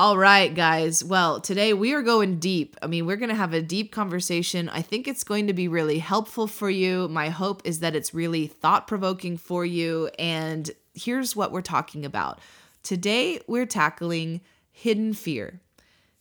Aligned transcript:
All 0.00 0.16
right, 0.16 0.54
guys. 0.54 1.02
Well, 1.02 1.40
today 1.40 1.74
we 1.74 1.92
are 1.92 2.02
going 2.02 2.38
deep. 2.38 2.76
I 2.80 2.86
mean, 2.86 3.04
we're 3.04 3.16
going 3.16 3.30
to 3.30 3.34
have 3.34 3.52
a 3.52 3.60
deep 3.60 3.90
conversation. 3.90 4.68
I 4.68 4.80
think 4.80 5.08
it's 5.08 5.24
going 5.24 5.48
to 5.48 5.52
be 5.52 5.66
really 5.66 5.98
helpful 5.98 6.46
for 6.46 6.70
you. 6.70 7.08
My 7.08 7.30
hope 7.30 7.62
is 7.64 7.80
that 7.80 7.96
it's 7.96 8.14
really 8.14 8.46
thought 8.46 8.86
provoking 8.86 9.36
for 9.36 9.64
you. 9.64 10.08
And 10.16 10.70
here's 10.94 11.34
what 11.34 11.50
we're 11.50 11.62
talking 11.62 12.04
about 12.04 12.38
today 12.84 13.40
we're 13.48 13.66
tackling 13.66 14.40
hidden 14.70 15.14
fear. 15.14 15.60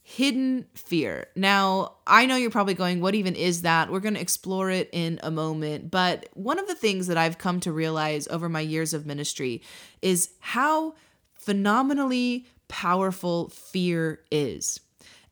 Hidden 0.01 0.65
fear. 0.73 1.27
Now, 1.35 1.97
I 2.07 2.25
know 2.25 2.35
you're 2.35 2.49
probably 2.49 2.73
going, 2.73 2.99
what 2.99 3.13
even 3.13 3.35
is 3.35 3.61
that? 3.61 3.91
We're 3.91 3.99
going 3.99 4.15
to 4.15 4.21
explore 4.21 4.71
it 4.71 4.89
in 4.91 5.19
a 5.21 5.29
moment. 5.29 5.91
But 5.91 6.29
one 6.33 6.57
of 6.57 6.67
the 6.67 6.73
things 6.73 7.05
that 7.07 7.17
I've 7.17 7.37
come 7.37 7.59
to 7.59 7.71
realize 7.71 8.27
over 8.29 8.49
my 8.49 8.61
years 8.61 8.95
of 8.95 9.05
ministry 9.05 9.61
is 10.01 10.31
how 10.39 10.95
phenomenally 11.35 12.47
powerful 12.67 13.49
fear 13.49 14.21
is. 14.31 14.79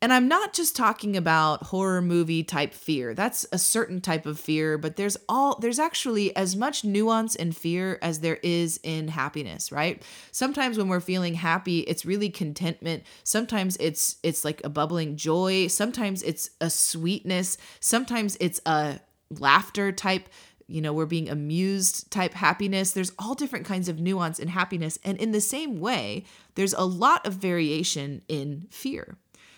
And 0.01 0.13
I'm 0.13 0.27
not 0.27 0.53
just 0.53 0.75
talking 0.75 1.17
about 1.17 1.63
horror 1.63 2.01
movie 2.01 2.43
type 2.43 2.73
fear. 2.73 3.13
That's 3.13 3.45
a 3.51 3.57
certain 3.57 4.01
type 4.01 4.25
of 4.25 4.39
fear, 4.39 4.77
but 4.77 4.97
there's 4.97 5.17
all 5.27 5.57
there's 5.59 5.79
actually 5.79 6.35
as 6.35 6.55
much 6.55 6.83
nuance 6.83 7.33
in 7.33 7.53
fear 7.53 7.97
as 8.01 8.19
there 8.19 8.37
is 8.43 8.79
in 8.83 9.07
happiness, 9.07 9.71
right? 9.71 10.03
Sometimes 10.31 10.77
when 10.77 10.89
we're 10.89 10.99
feeling 10.99 11.33
happy, 11.33 11.79
it's 11.79 12.05
really 12.05 12.29
contentment. 12.29 13.03
Sometimes 13.23 13.77
it's 13.77 14.17
it's 14.21 14.45
like 14.45 14.61
a 14.63 14.69
bubbling 14.69 15.15
joy. 15.15 15.67
Sometimes 15.67 16.21
it's 16.23 16.51
a 16.61 16.69
sweetness. 16.69 17.57
Sometimes 17.79 18.37
it's 18.39 18.61
a 18.65 18.99
laughter 19.31 19.91
type 19.91 20.29
you 20.67 20.81
know, 20.81 20.93
we're 20.93 21.05
being 21.05 21.29
amused 21.29 22.09
type 22.11 22.33
happiness. 22.33 22.91
There's 22.91 23.11
all 23.19 23.35
different 23.35 23.65
kinds 23.65 23.87
of 23.87 23.99
nuance 23.99 24.39
in 24.39 24.47
happiness. 24.47 24.97
And 25.03 25.17
in 25.17 25.31
the 25.31 25.41
same 25.41 25.79
way, 25.79 26.25
there's 26.55 26.73
a 26.73 26.85
lot 26.85 27.25
of 27.25 27.33
variation 27.33 28.23
in 28.27 28.67
fear. 28.71 29.17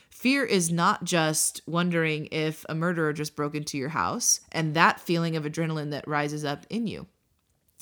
Fear 0.10 0.46
is 0.46 0.72
not 0.72 1.04
just 1.04 1.62
wondering 1.68 2.28
if 2.32 2.66
a 2.68 2.76
murderer 2.76 3.14
just 3.14 3.36
broke 3.36 3.56
into 3.56 3.78
your 3.78 3.90
house 3.90 4.42
and 4.52 4.74
that 4.74 5.00
feeling 5.00 5.36
of 5.36 5.44
adrenaline 5.44 5.92
that 5.92 6.08
rises 6.08 6.44
up 6.44 6.66
in 6.70 6.88
you. 6.88 7.06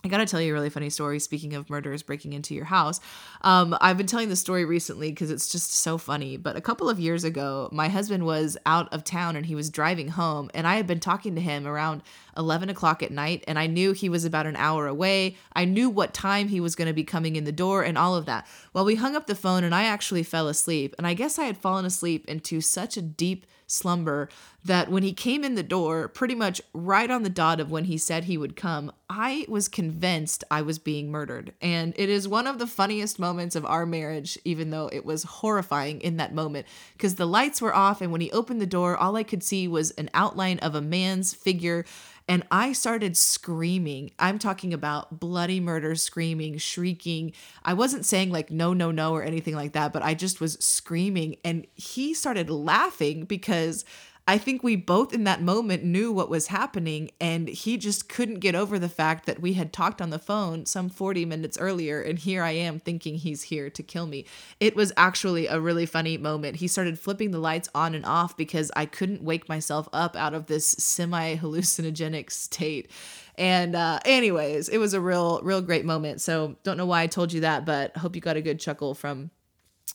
I 0.05 0.07
gotta 0.07 0.27
tell 0.27 0.39
you 0.39 0.51
a 0.51 0.53
really 0.53 0.69
funny 0.69 0.91
story. 0.91 1.17
Speaking 1.17 1.55
of 1.55 1.67
murderers 1.67 2.03
breaking 2.03 2.33
into 2.33 2.53
your 2.53 2.65
house, 2.65 2.99
um, 3.41 3.75
I've 3.81 3.97
been 3.97 4.05
telling 4.05 4.29
the 4.29 4.35
story 4.35 4.63
recently 4.63 5.09
because 5.09 5.31
it's 5.31 5.51
just 5.51 5.73
so 5.73 5.97
funny. 5.97 6.37
But 6.37 6.55
a 6.55 6.61
couple 6.61 6.89
of 6.89 6.99
years 6.99 7.23
ago, 7.23 7.69
my 7.71 7.87
husband 7.87 8.23
was 8.23 8.55
out 8.67 8.93
of 8.93 9.03
town 9.03 9.35
and 9.35 9.47
he 9.47 9.55
was 9.55 9.71
driving 9.71 10.09
home, 10.09 10.51
and 10.53 10.67
I 10.67 10.75
had 10.75 10.85
been 10.85 10.99
talking 10.99 11.33
to 11.33 11.41
him 11.41 11.65
around 11.65 12.03
11 12.37 12.69
o'clock 12.69 13.01
at 13.03 13.11
night, 13.11 13.43
and 13.47 13.57
I 13.57 13.67
knew 13.67 13.91
he 13.91 14.09
was 14.09 14.25
about 14.25 14.45
an 14.45 14.55
hour 14.55 14.87
away. 14.87 15.37
I 15.53 15.65
knew 15.65 15.89
what 15.89 16.13
time 16.13 16.47
he 16.47 16.59
was 16.59 16.75
going 16.75 16.87
to 16.87 16.93
be 16.93 17.03
coming 17.03 17.35
in 17.35 17.43
the 17.43 17.51
door 17.51 17.83
and 17.83 17.97
all 17.97 18.15
of 18.15 18.25
that. 18.25 18.47
Well, 18.73 18.85
we 18.85 18.95
hung 18.95 19.15
up 19.15 19.27
the 19.27 19.35
phone, 19.35 19.63
and 19.63 19.73
I 19.73 19.85
actually 19.85 20.23
fell 20.23 20.47
asleep. 20.47 20.95
And 20.97 21.07
I 21.07 21.13
guess 21.13 21.39
I 21.39 21.45
had 21.45 21.57
fallen 21.57 21.85
asleep 21.85 22.27
into 22.27 22.61
such 22.61 22.97
a 22.97 23.01
deep 23.01 23.45
slumber 23.67 24.29
that 24.63 24.89
when 24.89 25.03
he 25.03 25.13
came 25.13 25.43
in 25.43 25.55
the 25.55 25.63
door, 25.63 26.07
pretty 26.07 26.35
much 26.35 26.61
right 26.73 27.09
on 27.09 27.23
the 27.23 27.29
dot 27.29 27.59
of 27.59 27.71
when 27.71 27.85
he 27.85 27.97
said 27.97 28.23
he 28.23 28.37
would 28.37 28.55
come, 28.55 28.91
I 29.09 29.45
was 29.47 29.67
convinced 29.67 30.43
I 30.49 30.61
was 30.61 30.79
being 30.79 31.11
murdered. 31.11 31.53
And 31.61 31.93
it 31.97 32.09
is 32.09 32.27
one 32.27 32.47
of 32.47 32.57
the 32.57 32.67
funniest 32.67 33.19
moments 33.19 33.55
of 33.55 33.65
our 33.65 33.85
marriage, 33.85 34.37
even 34.43 34.71
though 34.71 34.89
it 34.91 35.05
was 35.05 35.23
horrifying 35.23 36.01
in 36.01 36.17
that 36.17 36.33
moment, 36.33 36.65
because 36.93 37.15
the 37.15 37.27
lights 37.27 37.61
were 37.61 37.75
off. 37.75 38.01
And 38.01 38.11
when 38.11 38.21
he 38.21 38.31
opened 38.31 38.61
the 38.61 38.65
door, 38.65 38.97
all 38.97 39.15
I 39.15 39.23
could 39.23 39.43
see 39.43 39.67
was 39.67 39.91
an 39.91 40.09
outline 40.13 40.59
of 40.59 40.73
a 40.73 40.81
man's 40.81 41.33
figure 41.33 41.85
and 42.27 42.43
I 42.49 42.73
started 42.73 43.15
screaming. 43.15 44.11
I'm 44.17 44.39
talking 44.39 44.73
about 44.73 45.19
bloody 45.19 45.59
murder, 45.59 45.95
screaming, 45.95 46.57
shrieking. 46.57 47.33
I 47.63 47.73
wasn't 47.73 48.05
saying 48.05 48.31
like 48.31 48.49
no, 48.49 48.73
no, 48.73 48.91
no 48.91 49.13
or 49.13 49.23
anything 49.23 49.55
like 49.55 49.73
that, 49.73 49.93
but 49.93 50.01
I 50.01 50.15
just 50.15 50.41
was 50.41 50.53
screaming. 50.53 51.35
And 51.43 51.67
he 51.75 52.13
started 52.13 52.49
laughing 52.49 53.25
because 53.25 53.85
I 54.27 54.39
think 54.39 54.63
we 54.63 54.75
both 54.75 55.13
in 55.13 55.23
that 55.25 55.43
moment 55.43 55.83
knew 55.83 56.11
what 56.11 56.31
was 56.31 56.47
happening, 56.47 57.11
and 57.21 57.47
he 57.47 57.77
just 57.77 58.09
couldn't 58.09 58.39
get 58.39 58.55
over 58.55 58.79
the 58.79 58.89
fact 58.89 59.27
that 59.27 59.39
we 59.39 59.53
had 59.53 59.71
talked 59.71 60.01
on 60.01 60.09
the 60.09 60.17
phone 60.17 60.65
some 60.65 60.89
40 60.89 61.25
minutes 61.25 61.59
earlier, 61.59 62.01
and 62.01 62.17
here 62.17 62.41
I 62.41 62.51
am 62.51 62.79
thinking 62.79 63.15
he's 63.15 63.43
here 63.43 63.69
to 63.69 63.83
kill 63.83 64.07
me. 64.07 64.25
It 64.59 64.75
was 64.75 64.91
actually 64.97 65.45
a 65.45 65.59
really 65.59 65.85
funny 65.85 66.17
moment. 66.17 66.55
He 66.55 66.67
started 66.67 66.97
flipping 66.97 67.29
the 67.29 67.37
lights 67.37 67.69
on 67.75 67.93
and 67.93 68.03
off 68.03 68.35
because 68.35 68.71
I 68.75 68.87
couldn't 68.87 69.21
wake 69.21 69.47
myself 69.47 69.87
up 69.93 70.15
out 70.15 70.33
of 70.33 70.47
this 70.47 70.71
semi 70.71 71.35
hallucinogenic 71.35 72.31
state. 72.31 72.89
And 73.37 73.75
uh, 73.75 73.99
anyways, 74.05 74.69
it 74.69 74.79
was 74.79 74.95
a 74.95 75.01
real, 75.01 75.39
real 75.43 75.61
great 75.61 75.85
moment. 75.85 76.19
So 76.21 76.55
don't 76.63 76.77
know 76.77 76.87
why 76.87 77.03
I 77.03 77.07
told 77.07 77.31
you 77.31 77.41
that, 77.41 77.63
but 77.63 77.95
hope 77.97 78.15
you 78.15 78.21
got 78.21 78.37
a 78.37 78.41
good 78.41 78.59
chuckle 78.59 78.95
from 78.95 79.29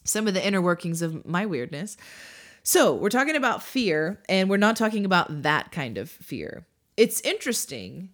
some 0.04 0.28
of 0.28 0.34
the 0.34 0.46
inner 0.46 0.62
workings 0.62 1.02
of 1.02 1.26
my 1.26 1.46
weirdness. 1.46 1.96
So, 2.62 2.94
we're 2.94 3.08
talking 3.08 3.36
about 3.36 3.62
fear, 3.62 4.22
and 4.28 4.50
we're 4.50 4.58
not 4.58 4.76
talking 4.76 5.04
about 5.04 5.42
that 5.42 5.72
kind 5.72 5.96
of 5.96 6.10
fear. 6.10 6.66
It's 6.96 7.20
interesting. 7.22 8.10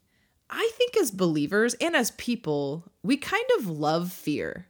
I 0.49 0.71
think 0.75 0.97
as 0.97 1.11
believers 1.11 1.75
and 1.75 1.97
as 1.97 2.13
people, 2.13 2.85
we 3.03 3.17
kind 3.17 3.45
of 3.59 3.67
love 3.67 4.13
fear. 4.13 4.69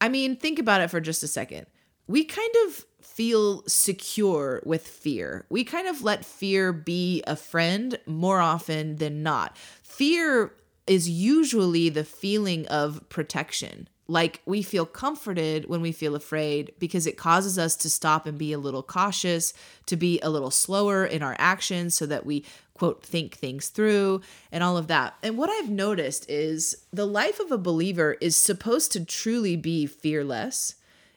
I 0.00 0.08
mean, 0.08 0.36
think 0.36 0.58
about 0.58 0.82
it 0.82 0.90
for 0.90 1.00
just 1.00 1.22
a 1.22 1.28
second. 1.28 1.66
We 2.06 2.24
kind 2.24 2.54
of 2.66 2.84
feel 3.00 3.62
secure 3.66 4.62
with 4.66 4.86
fear. 4.86 5.46
We 5.48 5.64
kind 5.64 5.88
of 5.88 6.02
let 6.02 6.24
fear 6.24 6.72
be 6.72 7.22
a 7.26 7.36
friend 7.36 7.98
more 8.06 8.40
often 8.40 8.96
than 8.96 9.22
not. 9.22 9.56
Fear 9.82 10.52
is 10.86 11.08
usually 11.08 11.88
the 11.88 12.04
feeling 12.04 12.66
of 12.68 13.08
protection. 13.08 13.88
Like 14.06 14.42
we 14.44 14.62
feel 14.62 14.84
comforted 14.84 15.68
when 15.68 15.80
we 15.80 15.92
feel 15.92 16.14
afraid 16.14 16.72
because 16.78 17.06
it 17.06 17.16
causes 17.16 17.58
us 17.58 17.74
to 17.76 17.90
stop 17.90 18.26
and 18.26 18.36
be 18.36 18.52
a 18.52 18.58
little 18.58 18.82
cautious, 18.82 19.54
to 19.86 19.96
be 19.96 20.20
a 20.20 20.28
little 20.28 20.50
slower 20.50 21.06
in 21.06 21.22
our 21.22 21.36
actions 21.38 21.94
so 21.94 22.04
that 22.06 22.26
we, 22.26 22.44
quote, 22.74 23.02
think 23.02 23.34
things 23.34 23.68
through 23.68 24.20
and 24.52 24.62
all 24.62 24.76
of 24.76 24.88
that. 24.88 25.14
And 25.22 25.38
what 25.38 25.48
I've 25.48 25.70
noticed 25.70 26.28
is 26.28 26.84
the 26.92 27.06
life 27.06 27.40
of 27.40 27.50
a 27.50 27.58
believer 27.58 28.16
is 28.20 28.36
supposed 28.36 28.92
to 28.92 29.04
truly 29.04 29.56
be 29.56 29.86
fearless. 29.86 30.74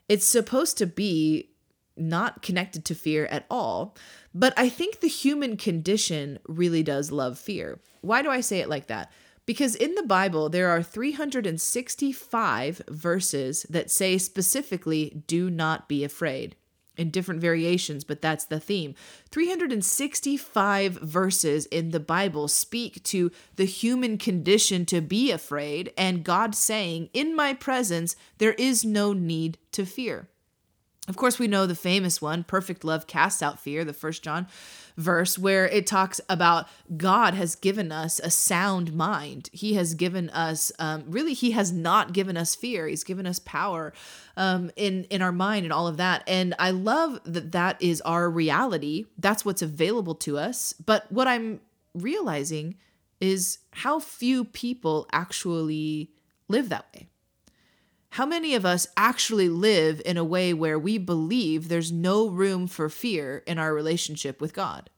It's 0.08 0.28
supposed 0.28 0.78
to 0.78 0.86
be 0.86 1.50
not 1.97 2.42
connected 2.42 2.86
to 2.86 2.96
fear 2.96 3.26
at 3.26 3.46
all. 3.50 3.96
But 4.34 4.53
I 4.56 4.70
think 4.70 5.00
the 5.00 5.08
human 5.08 5.58
condition 5.58 6.40
really 6.47 6.84
does 6.84 7.12
love 7.12 7.40
fear. 7.40 7.80
Why 8.02 8.22
do 8.22 8.30
I 8.30 8.42
say 8.42 8.59
it 8.59 8.70
like 8.70 8.88
that? 8.88 9.12
Because 9.47 9.74
in 9.75 9.96
the 9.96 10.03
Bible, 10.03 10.50
there 10.50 10.69
are 10.69 10.84
365 10.84 12.81
verses 12.90 13.66
that 13.69 13.90
say 13.90 14.19
specifically, 14.19 15.24
do 15.25 15.50
not 15.50 15.88
be 15.88 16.03
afraid, 16.03 16.58
in 16.97 17.12
different 17.12 17.40
variations, 17.40 18.03
but 18.03 18.22
that's 18.22 18.44
the 18.46 18.59
theme. 18.59 18.94
365 19.31 20.94
verses 20.96 21.66
in 21.68 21.91
the 21.91 22.00
Bible 22.00 22.50
speak 22.50 23.02
to 23.06 23.31
the 23.56 23.66
human 23.66 24.18
condition 24.18 24.85
to 24.88 25.00
be 25.00 25.31
afraid, 25.31 25.94
and 25.97 26.25
God 26.25 26.53
saying, 26.53 27.09
In 27.14 27.34
my 27.35 27.53
presence, 27.53 28.18
there 28.40 28.53
is 28.53 28.84
no 28.84 29.14
need 29.14 29.58
to 29.72 29.85
fear. 29.85 30.28
Of 31.07 31.16
course, 31.16 31.40
we 31.40 31.47
know 31.47 31.66
the 31.66 31.75
famous 31.75 32.22
one, 32.22 32.44
perfect 32.44 32.84
love 32.84 33.07
casts 33.07 33.41
out 33.41 33.59
fear, 33.59 33.85
the 33.85 33.94
first 33.94 34.23
John 34.23 34.47
verse 34.97 35.38
where 35.38 35.68
it 35.68 35.85
talks 35.85 36.20
about 36.28 36.67
God 36.97 37.35
has 37.35 37.55
given 37.55 37.91
us 37.91 38.20
a 38.20 38.29
sound 38.29 38.93
mind. 38.93 39.49
He 39.53 39.76
has 39.76 39.93
given 39.93 40.29
us, 40.32 40.72
um, 40.79 41.05
really, 41.08 41.34
He 41.34 41.52
has 41.52 41.72
not 41.72 42.14
given 42.14 42.35
us 42.35 42.55
fear. 42.55 42.87
He's 42.87 43.03
given 43.03 43.26
us 43.26 43.40
power 43.40 43.93
um, 44.35 44.72
in 44.76 45.05
in 45.05 45.22
our 45.22 45.32
mind 45.32 45.66
and 45.66 45.72
all 45.72 45.87
of 45.87 45.97
that. 45.97 46.23
And 46.28 46.55
I 46.59 46.72
love 46.72 47.22
that 47.26 47.52
that 47.52 47.82
is 47.82 48.02
our 48.02 48.29
reality. 48.29 49.05
That's 49.17 49.46
what's 49.46 49.61
available 49.61 50.16
to 50.16 50.37
us. 50.37 50.73
But 50.73 51.09
what 51.11 51.28
I'm 51.28 51.61
realizing 51.93 52.76
is 53.22 53.59
how 53.72 53.99
few 53.99 54.43
people 54.43 55.08
actually 55.11 56.11
live 56.47 56.70
that 56.70 56.85
way. 56.93 57.08
How 58.12 58.26
many 58.26 58.56
of 58.56 58.66
us 58.66 58.88
actually 58.96 59.50
live 59.50 60.02
in 60.06 60.18
a 60.18 60.24
way 60.24 60.54
where 60.54 60.80
we 60.80 60.98
believe 60.98 61.68
there's 61.68 61.92
no 61.92 62.28
room 62.28 62.68
for 62.68 62.90
fear 62.90 63.44
in 63.46 63.59
our 63.59 63.74
relationship 63.74 64.42
with 64.42 64.54
God? 64.54 64.90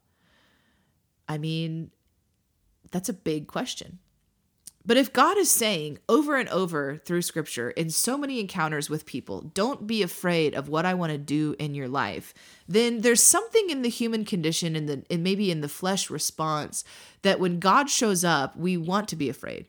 I 1.28 1.38
mean, 1.38 1.92
that's 2.92 3.10
a 3.10 3.14
big 3.14 3.48
question. 3.48 4.00
But 4.86 4.98
if 4.98 5.14
God 5.14 5.38
is 5.38 5.52
saying 5.52 6.00
over 6.08 6.38
and 6.38 6.50
over 6.50 6.98
through 6.98 7.22
scripture 7.22 7.70
in 7.72 7.92
so 7.92 8.18
many 8.18 8.40
encounters 8.40 8.90
with 8.90 9.06
people, 9.06 9.42
don't 9.54 9.86
be 9.86 10.02
afraid 10.02 10.56
of 10.56 10.70
what 10.70 10.86
I 10.86 10.96
want 10.96 11.12
to 11.12 11.18
do 11.18 11.56
in 11.60 11.76
your 11.76 11.88
life, 11.88 12.34
then 12.68 13.02
there's 13.02 13.22
something 13.22 13.70
in 13.70 13.84
the 13.84 13.90
human 13.90 14.26
condition 14.26 14.76
and 14.76 15.24
maybe 15.24 15.52
in 15.52 15.62
the 15.62 15.68
flesh 15.68 16.10
response 16.10 16.84
that 17.22 17.40
when 17.40 17.60
God 17.60 17.90
shows 17.90 18.24
up, 18.24 18.56
we 18.56 18.78
want 18.78 19.08
to 19.10 19.16
be 19.16 19.30
afraid. 19.30 19.68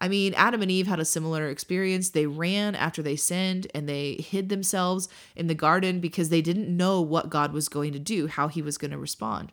I 0.00 0.08
mean, 0.08 0.32
Adam 0.34 0.62
and 0.62 0.70
Eve 0.70 0.86
had 0.86 1.00
a 1.00 1.04
similar 1.04 1.48
experience. 1.48 2.10
They 2.10 2.26
ran 2.26 2.74
after 2.74 3.02
they 3.02 3.16
sinned 3.16 3.66
and 3.74 3.88
they 3.88 4.14
hid 4.14 4.48
themselves 4.48 5.08
in 5.36 5.46
the 5.46 5.54
garden 5.54 6.00
because 6.00 6.30
they 6.30 6.40
didn't 6.40 6.74
know 6.74 7.02
what 7.02 7.28
God 7.28 7.52
was 7.52 7.68
going 7.68 7.92
to 7.92 7.98
do, 7.98 8.26
how 8.26 8.48
he 8.48 8.62
was 8.62 8.78
going 8.78 8.92
to 8.92 8.98
respond. 8.98 9.52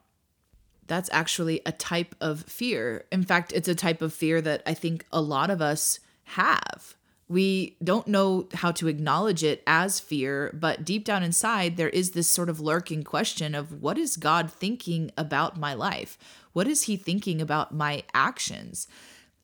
That's 0.87 1.09
actually 1.11 1.61
a 1.65 1.73
type 1.73 2.15
of 2.21 2.43
fear. 2.43 3.05
In 3.11 3.23
fact, 3.23 3.51
it's 3.53 3.67
a 3.67 3.75
type 3.75 4.01
of 4.01 4.13
fear 4.13 4.39
that 4.41 4.63
I 4.65 4.73
think 4.73 5.05
a 5.11 5.19
lot 5.19 5.49
of 5.49 5.61
us 5.61 5.99
have. 6.23 6.95
We 7.29 7.75
don't 7.83 8.07
know 8.07 8.47
how 8.53 8.71
to 8.71 8.87
acknowledge 8.87 9.43
it 9.43 9.61
as 9.67 9.99
fear, 9.99 10.49
but 10.53 10.85
deep 10.85 11.03
down 11.03 11.23
inside, 11.23 11.75
there 11.75 11.89
is 11.89 12.11
this 12.11 12.29
sort 12.29 12.47
of 12.47 12.61
lurking 12.61 13.03
question 13.03 13.53
of 13.53 13.81
what 13.81 13.97
is 13.97 14.15
God 14.15 14.49
thinking 14.49 15.11
about 15.17 15.59
my 15.59 15.73
life? 15.73 16.17
What 16.53 16.67
is 16.67 16.83
He 16.83 16.95
thinking 16.95 17.41
about 17.41 17.73
my 17.73 18.03
actions? 18.13 18.87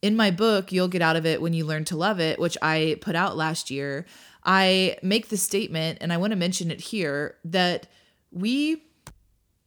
In 0.04 0.18
my 0.18 0.32
book, 0.32 0.74
You'll 0.74 0.90
Get 0.90 1.02
Out 1.02 1.16
of 1.16 1.26
It 1.26 1.42
When 1.42 1.54
You 1.54 1.66
Learn 1.66 1.86
to 1.86 1.96
Love 1.96 2.20
It, 2.20 2.38
which 2.38 2.58
I 2.62 2.98
put 3.00 3.16
out 3.16 3.38
last 3.38 3.72
year, 3.72 4.06
I 4.44 4.98
make 5.02 5.30
the 5.30 5.38
statement, 5.38 6.00
and 6.02 6.12
I 6.12 6.18
want 6.18 6.32
to 6.32 6.38
mention 6.38 6.72
it 6.72 6.82
here, 6.82 7.38
that 7.46 7.88
we 8.30 8.84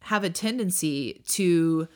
have 0.01 0.23
a 0.23 0.29
tendency 0.29 1.23
to 1.29 1.87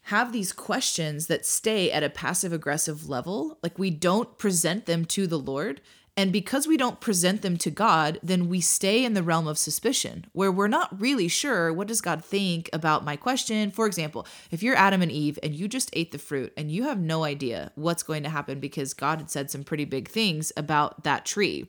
have 0.00 0.32
these 0.32 0.50
questions 0.50 1.28
that 1.28 1.46
stay 1.46 1.92
at 1.92 2.02
a 2.02 2.10
passive 2.10 2.52
aggressive 2.52 3.08
level. 3.08 3.56
Like 3.62 3.78
we 3.78 3.90
don't 3.90 4.36
present 4.36 4.86
them 4.86 5.04
to 5.04 5.28
the 5.28 5.38
Lord. 5.38 5.80
And 6.16 6.32
because 6.32 6.66
we 6.66 6.78
don't 6.78 7.00
present 7.00 7.42
them 7.42 7.58
to 7.58 7.70
God, 7.70 8.18
then 8.22 8.48
we 8.48 8.62
stay 8.62 9.04
in 9.04 9.12
the 9.12 9.22
realm 9.22 9.46
of 9.46 9.58
suspicion 9.58 10.24
where 10.32 10.50
we're 10.50 10.66
not 10.66 10.98
really 10.98 11.28
sure 11.28 11.72
what 11.72 11.88
does 11.88 12.00
God 12.00 12.24
think 12.24 12.70
about 12.72 13.04
my 13.04 13.16
question. 13.16 13.70
For 13.70 13.86
example, 13.86 14.26
if 14.50 14.62
you're 14.62 14.76
Adam 14.76 15.02
and 15.02 15.12
Eve 15.12 15.38
and 15.42 15.54
you 15.54 15.68
just 15.68 15.90
ate 15.92 16.12
the 16.12 16.18
fruit 16.18 16.54
and 16.56 16.70
you 16.70 16.84
have 16.84 16.98
no 16.98 17.24
idea 17.24 17.70
what's 17.74 18.02
going 18.02 18.22
to 18.22 18.30
happen 18.30 18.60
because 18.60 18.94
God 18.94 19.18
had 19.18 19.30
said 19.30 19.50
some 19.50 19.62
pretty 19.62 19.84
big 19.84 20.08
things 20.08 20.52
about 20.56 21.04
that 21.04 21.26
tree 21.26 21.68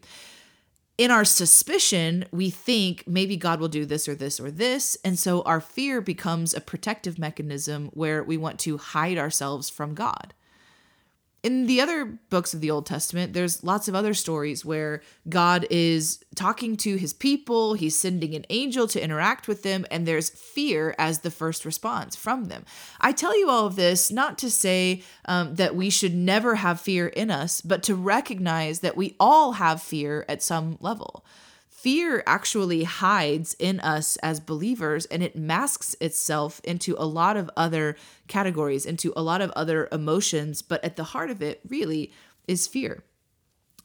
in 0.98 1.12
our 1.12 1.26
suspicion, 1.26 2.26
we 2.32 2.50
think 2.50 3.04
maybe 3.08 3.38
God 3.38 3.60
will 3.60 3.68
do 3.68 3.86
this 3.86 4.08
or 4.08 4.16
this 4.16 4.40
or 4.40 4.50
this. 4.50 4.98
And 5.06 5.18
so 5.20 5.44
our 5.44 5.62
fear 5.62 6.02
becomes 6.02 6.54
a 6.54 6.62
protective 6.62 7.20
mechanism 7.20 7.90
where 7.94 8.24
we 8.24 8.36
want 8.36 8.60
to 8.62 8.78
hide 8.78 9.18
ourselves 9.18 9.70
from 9.70 9.94
God 9.94 10.34
in 11.48 11.66
the 11.66 11.80
other 11.80 12.04
books 12.04 12.54
of 12.54 12.60
the 12.60 12.70
Old 12.70 12.86
Testament, 12.86 13.32
there's 13.32 13.64
lots 13.64 13.88
of 13.88 13.96
other 13.96 14.14
stories 14.14 14.66
where 14.66 15.02
God 15.30 15.66
is 15.70 16.20
talking 16.36 16.76
to 16.78 16.98
his 16.98 17.14
people, 17.14 17.74
he's 17.74 17.98
sending 17.98 18.36
an 18.36 18.46
angel 18.50 18.86
to 18.90 19.02
interact 19.02 19.48
with 19.48 19.64
them, 19.64 19.86
and 19.90 20.06
there's 20.06 20.30
fear 20.30 20.94
as 20.98 21.20
the 21.20 21.32
first 21.32 21.64
response 21.64 22.18
from 22.18 22.46
them. 22.46 22.66
I 23.00 23.14
tell 23.14 23.40
you 23.40 23.50
all 23.50 23.66
of 23.66 23.78
this 23.78 24.12
not 24.12 24.38
to 24.40 24.52
say 24.52 25.04
um, 25.24 25.56
that 25.56 25.74
we 25.74 25.90
should 25.90 26.14
never 26.14 26.56
have 26.56 26.82
fear 26.82 27.08
in 27.08 27.32
us, 27.32 27.62
but 27.62 27.82
to 27.84 27.96
recognize 27.96 28.82
that 28.82 28.98
we 28.98 29.16
all 29.18 29.54
have 29.54 29.82
fear 29.82 30.26
at 30.28 30.44
some 30.44 30.78
level 30.82 31.24
fear 31.78 32.24
actually 32.26 32.86
hides 32.86 33.56
in 33.60 33.80
us 33.82 34.18
as 34.18 34.40
believers 34.40 35.06
and 35.06 35.22
it 35.22 35.36
masks 35.36 35.96
itself 36.02 36.60
into 36.64 36.96
a 36.98 37.06
lot 37.06 37.38
of 37.38 37.52
other 37.56 37.96
categories, 38.28 38.84
into 38.84 39.14
a 39.16 39.22
lot 39.22 39.42
of 39.42 39.52
other 39.52 39.88
emotions, 39.92 40.64
but 40.64 40.84
at 40.84 40.96
the 40.96 41.04
heart 41.04 41.30
of 41.30 41.40
it 41.40 41.62
really 41.68 42.12
is 42.48 42.66
fear. 42.66 43.04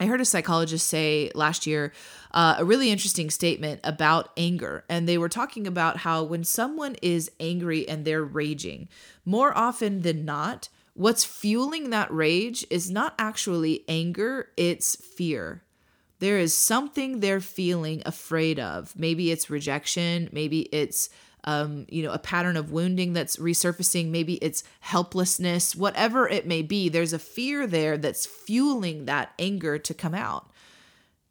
I 0.00 0.06
heard 0.06 0.23
a 0.23 0.25
psychologist 0.25 0.89
say 0.89 1.31
last 1.35 1.67
year 1.67 1.93
uh, 2.31 2.56
a 2.59 2.65
really 2.65 2.91
interesting 2.91 3.29
statement 3.29 3.79
about 3.85 4.31
anger. 4.38 4.87
And 4.88 5.06
they 5.06 5.19
were 5.19 5.29
talking 5.29 5.67
about 5.67 5.99
how 5.99 6.23
when 6.23 6.45
someone 6.45 6.97
is 7.03 7.31
angry 7.38 7.87
and 7.87 8.06
they're 8.06 8.25
raging, 8.25 8.88
more 9.27 9.56
often 9.56 10.00
than 10.00 10.25
not, 10.25 10.71
what's 10.95 11.25
fueling 11.25 11.91
that 11.91 12.11
rage 12.11 12.65
is 12.71 12.91
not 12.91 13.15
actually 13.19 13.85
anger, 13.87 14.49
it's 14.56 14.97
fear. 14.97 15.62
There 16.23 16.39
is 16.39 16.57
something 16.57 17.19
they're 17.19 17.41
feeling 17.41 18.01
afraid 18.07 18.61
of. 18.61 18.95
Maybe 18.97 19.33
it's 19.33 19.51
rejection, 19.51 20.29
maybe 20.31 20.61
it's 20.71 21.11
um, 21.43 21.85
you 21.89 22.05
know, 22.05 22.13
a 22.13 22.19
pattern 22.21 22.57
of 22.57 22.71
wounding 22.71 23.13
that's 23.13 23.39
resurfacing, 23.39 24.11
maybe 24.11 24.35
it's 24.35 24.63
helplessness, 24.79 25.75
whatever 25.75 26.29
it 26.29 26.47
may 26.47 26.63
be, 26.63 26.89
there's 26.89 27.13
a 27.13 27.19
fear 27.19 27.67
there 27.67 27.99
that's 27.99 28.25
fueling 28.25 29.07
that 29.07 29.33
anger 29.41 29.81
to 29.81 29.95
come 29.95 30.15
out. 30.15 30.53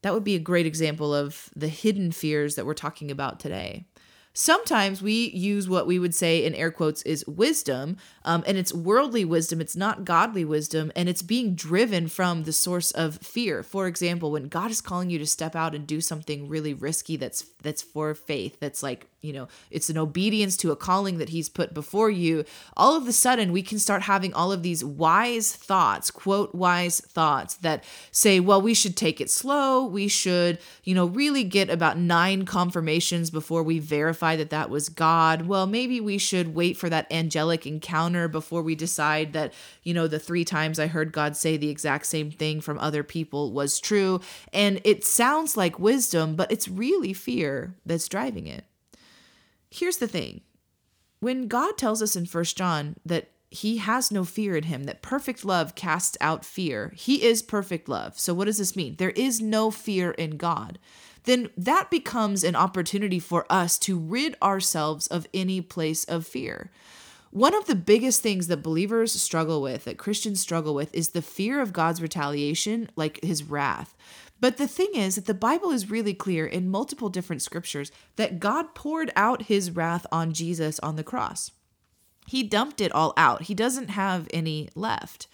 That 0.02 0.14
would 0.14 0.26
be 0.26 0.36
a 0.36 0.40
great 0.40 0.66
example 0.66 1.16
of 1.16 1.50
the 1.56 1.70
hidden 1.70 2.12
fears 2.12 2.56
that 2.56 2.66
we're 2.66 2.74
talking 2.74 3.10
about 3.10 3.40
today. 3.40 3.86
Sometimes 4.34 5.02
we 5.02 5.30
use 5.32 5.68
what 5.68 5.88
we 5.88 6.00
would 6.00 6.16
say 6.16 6.46
in 6.46 6.56
air 6.56 6.72
quotes 6.72 7.02
is 7.02 7.28
wisdom, 7.28 7.98
um, 8.24 8.44
and 8.48 8.58
it's 8.58 8.74
worldly 8.74 9.26
wisdom. 9.26 9.60
It's 9.60 9.76
not 9.76 10.06
godly 10.06 10.46
wisdom, 10.46 10.92
and 10.96 11.10
it's 11.10 11.22
being 11.22 11.54
driven 11.54 12.08
from 12.08 12.44
the 12.44 12.54
source 12.54 12.92
of 12.92 13.18
fear. 13.18 13.62
For 13.62 13.88
example, 13.88 14.32
when 14.32 14.48
God 14.48 14.72
is 14.72 14.80
calling 14.80 15.10
you 15.10 15.20
to 15.20 15.26
step 15.26 15.56
out 15.56 15.76
and 15.76 15.86
do 15.86 16.00
something 16.00 16.48
really 16.48 16.74
risky, 16.74 17.18
that's 17.18 17.42
that's 17.62 17.82
for 17.82 18.14
faith. 18.16 18.60
That's 18.60 18.82
like 18.82 19.08
you 19.22 19.34
know, 19.34 19.48
it's 19.70 19.90
an 19.90 19.98
obedience 19.98 20.58
to 20.58 20.72
a 20.72 20.76
calling 20.76 21.20
that 21.20 21.30
He's 21.30 21.48
put 21.48 21.74
before 21.74 22.10
you. 22.10 22.44
All 22.76 22.96
of 22.96 23.08
a 23.08 23.14
sudden, 23.14 23.52
we 23.52 23.62
can 23.62 23.78
start 23.78 24.02
having 24.04 24.34
all 24.34 24.52
of 24.52 24.64
these 24.64 24.84
wise 24.84 25.54
thoughts, 25.54 26.10
quote 26.10 26.56
wise 26.56 27.00
thoughts 27.02 27.56
that 27.58 27.84
say, 28.12 28.40
well, 28.40 28.62
we 28.62 28.74
should 28.74 28.98
take 28.98 29.22
it 29.22 29.30
slow. 29.30 29.86
We 29.86 30.08
should, 30.08 30.58
you 30.84 30.96
know, 30.96 31.06
really 31.06 31.44
get 31.44 31.70
about 31.70 32.00
nine 32.00 32.46
confirmations 32.46 33.30
before 33.30 33.62
we 33.62 33.78
verify 33.78 34.21
verify 34.22 34.36
that 34.36 34.52
that 34.52 34.70
was 34.70 34.90
God. 34.90 35.48
Well, 35.48 35.66
maybe 35.66 36.00
we 36.00 36.18
should 36.20 36.54
wait 36.54 36.78
for 36.78 36.90
that 36.90 37.12
angelic 37.12 37.66
encounter 37.66 38.28
before 38.28 38.62
we 38.62 38.76
decide 38.76 39.34
that, 39.34 39.52
you 39.84 39.94
know, 39.94 40.08
the 40.08 40.20
three 40.20 40.46
times 40.46 40.80
I 40.80 40.88
heard 40.88 41.12
God 41.12 41.36
say 41.36 41.58
the 41.58 41.70
exact 41.70 42.06
same 42.06 42.30
thing 42.30 42.62
from 42.62 42.78
other 42.78 43.04
people 43.04 43.52
was 43.52 43.80
true. 43.80 44.22
And 44.54 44.80
it 44.84 45.04
sounds 45.04 45.58
like 45.58 45.80
wisdom, 45.80 46.36
but 46.36 46.52
it's 46.52 46.68
really 46.68 47.14
fear 47.14 47.76
that's 47.84 48.08
driving 48.08 48.46
it. 48.46 48.66
Here's 49.72 49.98
the 49.98 50.08
thing 50.08 50.42
when 51.20 51.48
God 51.48 51.78
tells 51.78 52.02
us 52.02 52.16
in 52.16 52.26
First 52.28 52.58
John 52.58 52.96
that 53.06 53.30
he 53.50 53.78
has 53.78 54.12
no 54.12 54.24
fear 54.24 54.56
in 54.56 54.64
him, 54.64 54.86
that 54.86 55.02
perfect 55.02 55.44
love 55.44 55.76
casts 55.76 56.18
out 56.22 56.46
fear. 56.46 56.94
He 56.96 57.24
is 57.24 57.42
perfect 57.42 57.90
love. 57.90 58.18
So, 58.18 58.34
what 58.34 58.46
does 58.46 58.60
this 58.60 58.76
mean? 58.78 58.96
There 58.96 59.12
is 59.12 59.42
no 59.42 59.72
fear 59.72 60.12
in 60.12 60.38
God 60.38 60.80
then 61.24 61.50
that 61.58 61.92
becomes 61.92 62.44
an 62.44 62.56
opportunity 62.56 63.20
for 63.20 63.46
us 63.50 63.78
to 63.80 63.98
rid 63.98 64.36
ourselves 64.42 65.08
of 65.08 65.28
any 65.34 65.62
place 65.62 66.04
of 66.06 66.26
fear. 66.26 66.72
One 67.32 67.56
of 67.56 67.66
the 67.66 67.76
biggest 67.76 68.22
things 68.22 68.48
that 68.48 68.64
believers 68.64 69.14
struggle 69.14 69.62
with, 69.62 69.86
that 69.86 69.98
Christians 69.98 70.42
struggle 70.42 70.74
with, 70.74 70.94
is 70.94 71.10
the 71.10 71.22
fear 71.22 71.62
of 71.62 71.72
God's 71.72 72.02
retaliation, 72.02 72.90
like 72.98 73.24
his 73.24 73.44
wrath. 73.44 73.96
But 74.42 74.58
the 74.58 74.68
thing 74.68 74.90
is 74.96 75.16
that 75.16 75.28
the 75.28 75.34
Bible 75.34 75.72
is 75.72 75.90
really 75.90 76.14
clear 76.14 76.46
in 76.46 76.70
multiple 76.70 77.10
different 77.10 77.42
scriptures 77.42 77.92
that 78.18 78.40
God 78.40 78.76
poured 78.76 79.12
out 79.16 79.44
his 79.44 79.72
wrath 79.72 80.06
on 80.12 80.34
Jesus 80.34 80.80
on 80.80 80.98
the 80.98 81.04
cross. 81.04 81.52
He 82.28 82.44
dumped 82.44 82.82
it 82.82 82.92
all 82.92 83.14
out, 83.16 83.44
he 83.44 83.54
doesn't 83.54 83.92
have 83.92 84.28
any 84.34 84.70
left. 84.76 85.28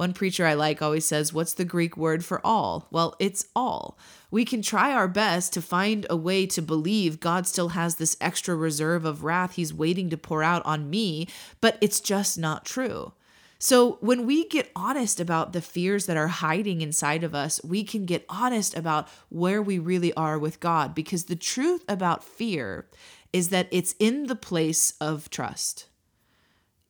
One 0.00 0.14
preacher 0.14 0.46
I 0.46 0.54
like 0.54 0.80
always 0.80 1.04
says, 1.04 1.34
What's 1.34 1.52
the 1.52 1.66
Greek 1.66 1.94
word 1.94 2.24
for 2.24 2.40
all? 2.42 2.88
Well, 2.90 3.14
it's 3.18 3.48
all. 3.54 3.98
We 4.30 4.46
can 4.46 4.62
try 4.62 4.94
our 4.94 5.06
best 5.06 5.52
to 5.52 5.60
find 5.60 6.06
a 6.08 6.16
way 6.16 6.46
to 6.46 6.62
believe 6.62 7.20
God 7.20 7.46
still 7.46 7.68
has 7.76 7.96
this 7.96 8.16
extra 8.18 8.54
reserve 8.54 9.04
of 9.04 9.24
wrath 9.24 9.56
he's 9.56 9.74
waiting 9.74 10.08
to 10.08 10.16
pour 10.16 10.42
out 10.42 10.64
on 10.64 10.88
me, 10.88 11.28
but 11.60 11.76
it's 11.82 12.00
just 12.00 12.38
not 12.38 12.64
true. 12.64 13.12
So, 13.58 13.98
when 14.00 14.24
we 14.24 14.48
get 14.48 14.72
honest 14.74 15.20
about 15.20 15.52
the 15.52 15.60
fears 15.60 16.06
that 16.06 16.16
are 16.16 16.28
hiding 16.28 16.80
inside 16.80 17.22
of 17.22 17.34
us, 17.34 17.62
we 17.62 17.84
can 17.84 18.06
get 18.06 18.24
honest 18.30 18.74
about 18.74 19.06
where 19.28 19.60
we 19.60 19.78
really 19.78 20.14
are 20.14 20.38
with 20.38 20.60
God 20.60 20.94
because 20.94 21.24
the 21.24 21.36
truth 21.36 21.84
about 21.86 22.24
fear 22.24 22.88
is 23.34 23.50
that 23.50 23.68
it's 23.70 23.94
in 23.98 24.28
the 24.28 24.34
place 24.34 24.94
of 24.98 25.28
trust. 25.28 25.89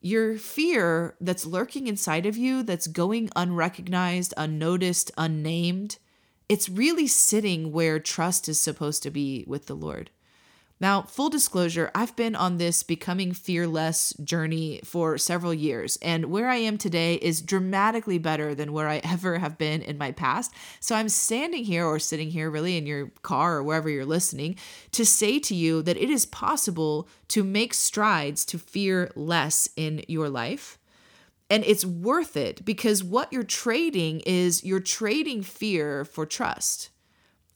Your 0.00 0.38
fear 0.38 1.14
that's 1.20 1.44
lurking 1.44 1.86
inside 1.86 2.24
of 2.24 2.36
you, 2.36 2.62
that's 2.62 2.86
going 2.86 3.30
unrecognized, 3.36 4.32
unnoticed, 4.36 5.10
unnamed, 5.18 5.98
it's 6.48 6.68
really 6.68 7.06
sitting 7.06 7.70
where 7.70 8.00
trust 8.00 8.48
is 8.48 8.58
supposed 8.58 9.02
to 9.04 9.10
be 9.10 9.44
with 9.46 9.66
the 9.66 9.76
Lord. 9.76 10.10
Now, 10.80 11.02
full 11.02 11.28
disclosure, 11.28 11.90
I've 11.94 12.16
been 12.16 12.34
on 12.34 12.56
this 12.56 12.82
becoming 12.82 13.34
fearless 13.34 14.14
journey 14.24 14.80
for 14.82 15.18
several 15.18 15.52
years, 15.52 15.98
and 16.00 16.30
where 16.30 16.48
I 16.48 16.56
am 16.56 16.78
today 16.78 17.16
is 17.16 17.42
dramatically 17.42 18.16
better 18.16 18.54
than 18.54 18.72
where 18.72 18.88
I 18.88 19.02
ever 19.04 19.38
have 19.38 19.58
been 19.58 19.82
in 19.82 19.98
my 19.98 20.10
past. 20.10 20.54
So 20.80 20.94
I'm 20.94 21.10
standing 21.10 21.64
here 21.64 21.84
or 21.84 21.98
sitting 21.98 22.30
here, 22.30 22.50
really, 22.50 22.78
in 22.78 22.86
your 22.86 23.08
car 23.20 23.58
or 23.58 23.62
wherever 23.62 23.90
you're 23.90 24.06
listening, 24.06 24.56
to 24.92 25.04
say 25.04 25.38
to 25.40 25.54
you 25.54 25.82
that 25.82 25.98
it 25.98 26.08
is 26.08 26.24
possible 26.24 27.06
to 27.28 27.44
make 27.44 27.74
strides 27.74 28.46
to 28.46 28.58
fear 28.58 29.10
less 29.14 29.68
in 29.76 30.02
your 30.08 30.30
life. 30.30 30.78
And 31.50 31.62
it's 31.66 31.84
worth 31.84 32.38
it 32.38 32.64
because 32.64 33.04
what 33.04 33.30
you're 33.30 33.42
trading 33.42 34.20
is 34.20 34.64
you're 34.64 34.80
trading 34.80 35.42
fear 35.42 36.06
for 36.06 36.24
trust. 36.24 36.88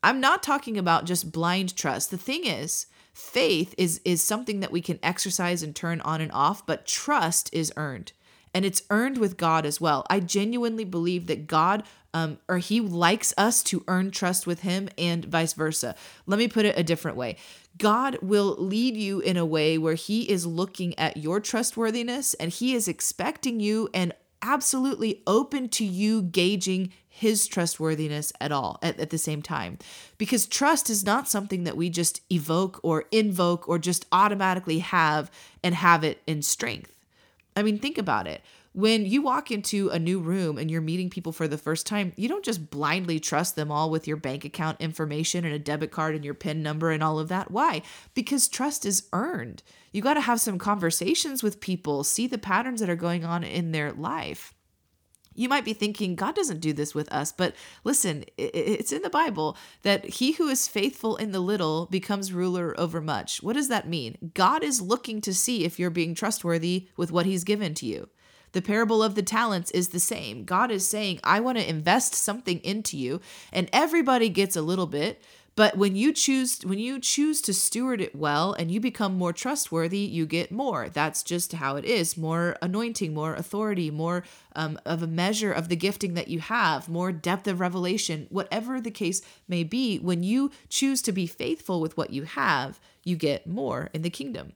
I'm 0.03 0.21
not 0.21 0.43
talking 0.43 0.77
about 0.77 1.07
just 1.07 1.33
blind 1.33 1.75
trust. 1.75 2.11
The 2.11 2.19
thing 2.19 2.45
is, 2.45 2.85
faith 3.15 3.75
is 3.79 4.01
is 4.05 4.23
something 4.23 4.61
that 4.61 4.73
we 4.73 4.81
can 4.81 4.99
exercise 5.03 5.63
and 5.63 5.75
turn 5.75 6.01
on 6.03 6.21
and 6.21 6.33
off 6.33 6.67
but 6.67 6.85
trust 6.85 7.49
is 7.53 7.73
earned 7.77 8.13
and 8.53 8.65
it's 8.65 8.83
earned 8.91 9.19
with 9.19 9.37
god 9.37 9.65
as 9.65 9.81
well. 9.81 10.05
I 10.11 10.21
genuinely 10.21 10.85
believe 10.85 11.29
that 11.29 11.47
god 11.47 11.85
um, 12.13 12.39
or 12.49 12.59
he 12.59 12.81
likes 12.81 13.35
us 13.37 13.63
to 13.65 13.85
earn 13.89 14.13
trust 14.13 14.47
with 14.47 14.61
him 14.61 14.89
and 14.97 15.25
vice 15.25 15.53
versa. 15.53 15.97
Let 16.27 16.39
me 16.39 16.47
put 16.47 16.65
it 16.65 16.79
a 16.79 16.85
different 16.85 17.17
way. 17.17 17.37
God 17.77 18.19
will 18.23 18.55
lead 18.57 18.97
you 18.97 19.19
in 19.19 19.37
a 19.37 19.45
way 19.45 19.79
where 19.79 19.95
he 19.95 20.31
is 20.31 20.47
looking 20.47 20.97
at 20.97 21.17
your 21.17 21.41
trustworthiness 21.41 22.35
and 22.35 22.53
he 22.53 22.75
is 22.75 22.87
expecting 22.87 23.59
you 23.59 23.89
and 23.93 24.15
absolutely 24.43 25.23
open 25.27 25.69
to 25.71 25.85
you 25.85 26.23
gauging 26.23 26.93
his 27.17 27.47
trustworthiness 27.47 28.33
at 28.41 28.51
all 28.51 28.77
at, 28.83 28.99
at 28.99 29.11
the 29.11 29.19
same 29.19 29.41
time. 29.41 29.79
Because 30.19 30.47
trust 30.47 30.91
is 30.91 31.05
not 31.05 31.29
something 31.29 31.63
that 31.63 31.77
we 31.77 31.89
just 31.89 32.21
evoke 32.29 32.81
or 32.83 33.05
invoke 33.13 33.69
or 33.69 33.79
just 33.79 34.05
automatically 34.11 34.81
have 34.81 35.31
and 35.63 35.77
have 35.77 36.03
it 36.03 36.21
in 36.27 36.43
strength. 36.43 36.93
I 37.55 37.63
mean, 37.63 37.79
think 37.79 37.99
about 37.99 38.27
it. 38.27 38.43
When 38.73 39.07
you 39.07 39.23
walk 39.23 39.53
into 39.53 39.91
a 39.91 39.99
new 40.01 40.19
room 40.19 40.59
and 40.59 40.69
you're 40.69 40.81
meeting 40.81 41.09
people 41.09 41.31
for 41.31 41.47
the 41.47 41.57
first 41.57 41.87
time, 41.87 42.13
you 42.17 42.29
don't 42.29 42.45
just 42.45 42.69
blindly 42.69 43.21
trust 43.21 43.55
them 43.55 43.71
all 43.71 43.91
with 43.91 44.09
your 44.09 44.17
bank 44.17 44.45
account 44.45 44.81
information 44.81 45.45
and 45.45 45.55
a 45.55 45.61
debit 45.61 45.93
card 45.93 46.17
and 46.17 46.25
your 46.25 46.35
PIN 46.35 46.65
number 46.65 46.91
and 46.91 47.01
all 47.01 47.21
of 47.21 47.29
that. 47.29 47.53
Why? 47.53 47.83
Because 48.15 48.49
trust 48.49 48.85
is 48.85 49.07
earned. 49.13 49.63
You 49.93 50.03
got 50.03 50.15
to 50.15 50.21
have 50.21 50.41
some 50.41 50.59
conversations 50.59 51.45
with 51.45 51.61
people, 51.61 52.03
see 52.03 52.27
the 52.27 52.39
patterns 52.39 52.81
that 52.81 52.91
are 52.91 52.97
going 52.97 53.25
on 53.25 53.45
in 53.45 53.71
their 53.71 53.93
life. 53.93 54.53
You 55.35 55.49
might 55.49 55.65
be 55.65 55.73
thinking, 55.73 56.15
God 56.15 56.35
doesn't 56.35 56.61
do 56.61 56.73
this 56.73 56.95
with 56.95 57.13
us, 57.13 57.33
but 57.33 57.55
listen, 57.83 58.25
it's 58.39 58.93
in 58.93 59.03
the 59.03 59.11
Bible 59.11 59.57
that 59.83 60.05
he 60.05 60.33
who 60.33 60.49
is 60.49 60.69
faithful 60.69 61.17
in 61.17 61.33
the 61.33 61.41
little 61.41 61.87
becomes 61.87 62.33
ruler 62.33 62.75
over 62.79 63.01
much. 63.01 63.43
What 63.43 63.55
does 63.55 63.69
that 63.69 63.89
mean? 63.89 64.33
God 64.35 64.63
is 64.63 64.81
looking 64.81 65.21
to 65.23 65.35
see 65.35 65.65
if 65.65 65.79
you're 65.79 65.91
being 65.91 66.15
trustworthy 66.15 66.89
with 66.97 67.11
what 67.11 67.27
he's 67.27 67.45
given 67.45 67.75
to 67.75 67.87
you. 67.87 68.09
The 68.53 68.63
parable 68.63 69.03
of 69.03 69.17
the 69.17 69.23
talents 69.23 69.73
is 69.73 69.89
the 69.89 69.99
same. 69.99 70.45
God 70.45 70.71
is 70.71 70.87
saying, 70.87 71.19
I 71.25 71.41
want 71.41 71.59
to 71.59 71.69
invest 71.69 72.15
something 72.15 72.61
into 72.61 72.97
you, 72.97 73.21
and 73.53 73.69
everybody 73.73 74.29
gets 74.29 74.55
a 74.55 74.63
little 74.63 74.87
bit. 74.87 75.21
But 75.57 75.77
when 75.77 75.95
you 75.95 76.13
choose 76.13 76.61
when 76.65 76.81
you 76.81 76.99
choose 76.99 77.41
to 77.43 77.55
steward 77.55 78.01
it 78.01 78.17
well 78.17 78.55
and 78.55 78.73
you 78.73 78.81
become 78.81 79.17
more 79.17 79.33
trustworthy, 79.33 79.99
you 79.99 80.27
get 80.27 80.51
more. 80.51 80.89
That's 80.89 81.23
just 81.23 81.53
how 81.53 81.77
it 81.77 81.85
is. 81.85 82.17
More 82.17 82.57
anointing, 82.61 83.15
more 83.15 83.35
authority, 83.35 83.89
more 83.91 84.25
um, 84.57 84.79
of 84.85 85.03
a 85.03 85.07
measure 85.07 85.53
of 85.53 85.69
the 85.69 85.77
gifting 85.77 86.15
that 86.15 86.27
you 86.27 86.41
have, 86.41 86.89
more 86.89 87.13
depth 87.13 87.47
of 87.47 87.61
revelation, 87.61 88.27
whatever 88.31 88.81
the 88.81 88.91
case 88.91 89.23
may 89.47 89.63
be. 89.63 89.99
When 89.99 90.25
you 90.25 90.51
choose 90.69 91.01
to 91.03 91.13
be 91.13 91.27
faithful 91.27 91.81
with 91.81 91.97
what 91.97 92.11
you 92.11 92.25
have, 92.25 92.81
you 93.05 93.15
get 93.15 93.47
more 93.47 93.91
in 93.95 94.03
the 94.03 94.11
kingdom. 94.11 94.55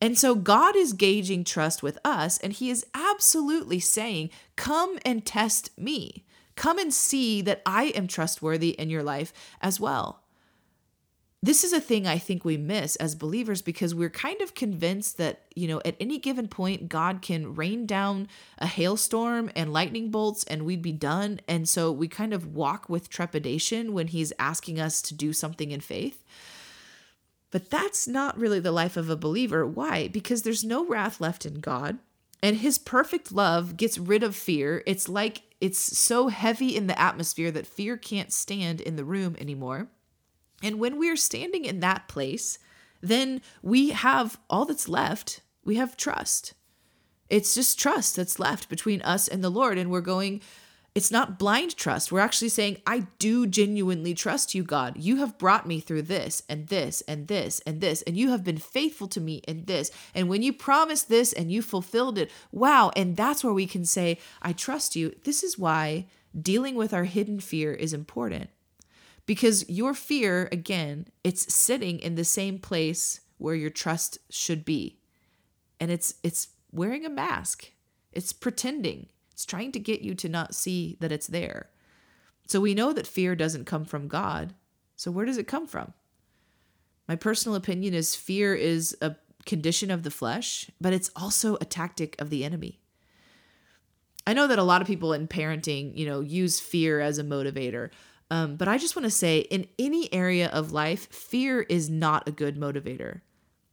And 0.00 0.16
so 0.16 0.36
God 0.36 0.76
is 0.76 0.92
gauging 0.92 1.42
trust 1.42 1.82
with 1.82 1.98
us, 2.04 2.38
and 2.38 2.52
He 2.52 2.70
is 2.70 2.86
absolutely 2.94 3.80
saying, 3.80 4.30
Come 4.54 5.00
and 5.04 5.26
test 5.26 5.76
me. 5.76 6.24
Come 6.54 6.78
and 6.78 6.94
see 6.94 7.42
that 7.42 7.62
I 7.66 7.86
am 7.86 8.06
trustworthy 8.06 8.70
in 8.70 8.90
your 8.90 9.02
life 9.02 9.32
as 9.60 9.80
well. 9.80 10.22
This 11.40 11.62
is 11.62 11.72
a 11.72 11.80
thing 11.80 12.04
I 12.04 12.18
think 12.18 12.44
we 12.44 12.56
miss 12.56 12.96
as 12.96 13.14
believers 13.14 13.62
because 13.62 13.94
we're 13.94 14.10
kind 14.10 14.40
of 14.40 14.54
convinced 14.54 15.18
that, 15.18 15.42
you 15.54 15.68
know, 15.68 15.80
at 15.84 15.94
any 16.00 16.18
given 16.18 16.48
point, 16.48 16.88
God 16.88 17.22
can 17.22 17.54
rain 17.54 17.86
down 17.86 18.26
a 18.58 18.66
hailstorm 18.66 19.48
and 19.54 19.72
lightning 19.72 20.10
bolts 20.10 20.42
and 20.44 20.64
we'd 20.64 20.82
be 20.82 20.90
done. 20.90 21.40
And 21.46 21.68
so 21.68 21.92
we 21.92 22.08
kind 22.08 22.32
of 22.32 22.56
walk 22.56 22.88
with 22.88 23.08
trepidation 23.08 23.92
when 23.92 24.08
He's 24.08 24.32
asking 24.40 24.80
us 24.80 25.00
to 25.02 25.14
do 25.14 25.32
something 25.32 25.70
in 25.70 25.80
faith. 25.80 26.24
But 27.50 27.70
that's 27.70 28.08
not 28.08 28.38
really 28.38 28.60
the 28.60 28.72
life 28.72 28.96
of 28.96 29.08
a 29.08 29.16
believer. 29.16 29.64
Why? 29.64 30.08
Because 30.08 30.42
there's 30.42 30.64
no 30.64 30.86
wrath 30.86 31.20
left 31.20 31.46
in 31.46 31.60
God, 31.60 31.98
and 32.42 32.58
his 32.58 32.78
perfect 32.78 33.32
love 33.32 33.76
gets 33.76 33.96
rid 33.96 34.22
of 34.22 34.36
fear. 34.36 34.82
It's 34.86 35.08
like 35.08 35.42
it's 35.60 35.78
so 35.78 36.28
heavy 36.28 36.76
in 36.76 36.88
the 36.88 37.00
atmosphere 37.00 37.50
that 37.52 37.66
fear 37.66 37.96
can't 37.96 38.32
stand 38.32 38.80
in 38.80 38.96
the 38.96 39.04
room 39.04 39.34
anymore. 39.40 39.88
And 40.62 40.80
when 40.80 40.98
we're 40.98 41.16
standing 41.16 41.64
in 41.64 41.80
that 41.80 42.08
place, 42.08 42.58
then 43.00 43.40
we 43.62 43.90
have 43.90 44.38
all 44.50 44.64
that's 44.64 44.88
left. 44.88 45.40
We 45.64 45.76
have 45.76 45.96
trust. 45.96 46.54
It's 47.28 47.54
just 47.54 47.78
trust 47.78 48.16
that's 48.16 48.38
left 48.38 48.68
between 48.68 49.02
us 49.02 49.28
and 49.28 49.44
the 49.44 49.50
Lord. 49.50 49.78
And 49.78 49.90
we're 49.90 50.00
going, 50.00 50.40
it's 50.94 51.12
not 51.12 51.38
blind 51.38 51.76
trust. 51.76 52.10
We're 52.10 52.20
actually 52.20 52.48
saying, 52.48 52.78
I 52.86 53.06
do 53.18 53.46
genuinely 53.46 54.14
trust 54.14 54.54
you, 54.54 54.64
God. 54.64 54.96
You 54.96 55.16
have 55.16 55.38
brought 55.38 55.66
me 55.66 55.78
through 55.78 56.02
this 56.02 56.42
and 56.48 56.66
this 56.68 57.02
and 57.02 57.28
this 57.28 57.60
and 57.66 57.80
this, 57.80 58.02
and 58.02 58.16
you 58.16 58.30
have 58.30 58.42
been 58.42 58.58
faithful 58.58 59.06
to 59.08 59.20
me 59.20 59.42
in 59.46 59.66
this. 59.66 59.92
And 60.14 60.28
when 60.28 60.42
you 60.42 60.52
promised 60.52 61.08
this 61.08 61.32
and 61.32 61.52
you 61.52 61.62
fulfilled 61.62 62.18
it, 62.18 62.32
wow. 62.50 62.90
And 62.96 63.16
that's 63.16 63.44
where 63.44 63.52
we 63.52 63.66
can 63.66 63.84
say, 63.84 64.18
I 64.42 64.52
trust 64.52 64.96
you. 64.96 65.14
This 65.22 65.44
is 65.44 65.56
why 65.56 66.06
dealing 66.40 66.74
with 66.74 66.92
our 66.92 67.04
hidden 67.04 67.38
fear 67.38 67.72
is 67.72 67.92
important. 67.92 68.50
Because 69.28 69.68
your 69.68 69.94
fear, 69.94 70.48
again, 70.50 71.06
it's 71.22 71.54
sitting 71.54 72.00
in 72.00 72.16
the 72.16 72.24
same 72.24 72.58
place 72.58 73.20
where 73.36 73.54
your 73.54 73.70
trust 73.70 74.18
should 74.28 74.64
be. 74.64 74.98
And 75.78 75.92
it's 75.92 76.14
it's 76.24 76.48
wearing 76.72 77.04
a 77.06 77.10
mask. 77.10 77.70
It's 78.10 78.32
pretending 78.32 79.06
it's 79.38 79.46
trying 79.46 79.70
to 79.70 79.78
get 79.78 80.00
you 80.00 80.16
to 80.16 80.28
not 80.28 80.52
see 80.52 80.96
that 80.98 81.12
it's 81.12 81.28
there. 81.28 81.70
So 82.48 82.60
we 82.60 82.74
know 82.74 82.92
that 82.92 83.06
fear 83.06 83.36
doesn't 83.36 83.66
come 83.66 83.84
from 83.84 84.08
God. 84.08 84.52
So 84.96 85.12
where 85.12 85.24
does 85.24 85.38
it 85.38 85.46
come 85.46 85.68
from? 85.68 85.92
My 87.06 87.14
personal 87.14 87.54
opinion 87.54 87.94
is 87.94 88.16
fear 88.16 88.56
is 88.56 88.96
a 89.00 89.14
condition 89.46 89.92
of 89.92 90.02
the 90.02 90.10
flesh, 90.10 90.72
but 90.80 90.92
it's 90.92 91.12
also 91.14 91.54
a 91.60 91.64
tactic 91.64 92.20
of 92.20 92.30
the 92.30 92.44
enemy. 92.44 92.80
I 94.26 94.32
know 94.32 94.48
that 94.48 94.58
a 94.58 94.64
lot 94.64 94.82
of 94.82 94.88
people 94.88 95.12
in 95.12 95.28
parenting, 95.28 95.96
you 95.96 96.04
know, 96.04 96.18
use 96.18 96.58
fear 96.58 96.98
as 96.98 97.18
a 97.18 97.22
motivator. 97.22 97.90
Um, 98.30 98.56
but 98.56 98.68
I 98.68 98.78
just 98.78 98.94
want 98.94 99.04
to 99.04 99.10
say 99.10 99.38
in 99.38 99.66
any 99.78 100.12
area 100.12 100.48
of 100.48 100.72
life, 100.72 101.10
fear 101.12 101.62
is 101.62 101.88
not 101.88 102.28
a 102.28 102.32
good 102.32 102.58
motivator. 102.58 103.22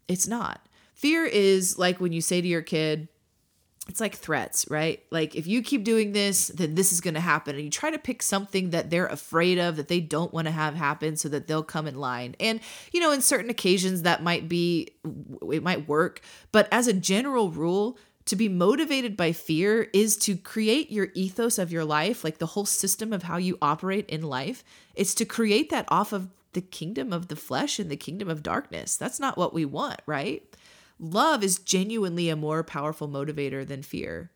It's 0.07 0.27
not. 0.27 0.65
Fear 0.93 1.25
is 1.25 1.77
like 1.77 1.99
when 1.99 2.13
you 2.13 2.21
say 2.21 2.41
to 2.41 2.47
your 2.47 2.61
kid, 2.61 3.09
it's 3.87 4.01
like 4.01 4.15
threats, 4.15 4.65
right? 4.69 5.03
Like 5.11 5.35
if 5.35 5.45
you 5.45 5.61
keep 5.61 5.83
doing 5.83 6.11
this, 6.11 6.47
then 6.47 6.73
this 6.73 6.91
is 6.91 7.01
going 7.01 7.13
to 7.13 7.19
happen. 7.19 7.55
And 7.55 7.63
you 7.63 7.69
try 7.69 7.91
to 7.91 7.99
pick 7.99 8.23
something 8.23 8.71
that 8.71 8.89
they're 8.89 9.05
afraid 9.05 9.59
of, 9.59 9.75
that 9.75 9.89
they 9.89 9.99
don't 9.99 10.33
want 10.33 10.45
to 10.45 10.51
have 10.51 10.73
happen 10.73 11.17
so 11.17 11.29
that 11.29 11.47
they'll 11.47 11.63
come 11.63 11.85
in 11.85 11.95
line. 11.95 12.35
And, 12.39 12.61
you 12.91 12.99
know, 12.99 13.11
in 13.11 13.21
certain 13.21 13.51
occasions 13.51 14.01
that 14.01 14.23
might 14.23 14.49
be, 14.49 14.89
it 15.51 15.61
might 15.61 15.87
work. 15.87 16.21
But 16.51 16.67
as 16.71 16.87
a 16.87 16.93
general 16.93 17.51
rule, 17.51 17.99
to 18.25 18.35
be 18.35 18.49
motivated 18.49 19.15
by 19.15 19.31
fear 19.31 19.87
is 19.93 20.17
to 20.17 20.35
create 20.35 20.91
your 20.91 21.09
ethos 21.13 21.59
of 21.59 21.71
your 21.71 21.85
life, 21.85 22.23
like 22.23 22.39
the 22.39 22.47
whole 22.47 22.65
system 22.65 23.13
of 23.13 23.23
how 23.23 23.37
you 23.37 23.57
operate 23.61 24.09
in 24.09 24.21
life. 24.21 24.63
It's 24.95 25.13
to 25.15 25.25
create 25.25 25.69
that 25.69 25.85
off 25.89 26.11
of 26.11 26.29
the 26.53 26.61
kingdom 26.61 27.13
of 27.13 27.27
the 27.27 27.35
flesh 27.35 27.79
and 27.79 27.91
the 27.91 27.97
kingdom 27.97 28.29
of 28.29 28.41
darkness. 28.41 28.95
That's 28.95 29.19
not 29.19 29.37
what 29.37 29.53
we 29.53 29.65
want, 29.65 30.01
right? 30.05 30.43
love 30.99 31.43
is 31.43 31.59
genuinely 31.59 32.29
a 32.29 32.35
more 32.35 32.63
powerful 32.63 33.07
motivator 33.07 33.67
than 33.67 33.83
fear. 33.83 34.31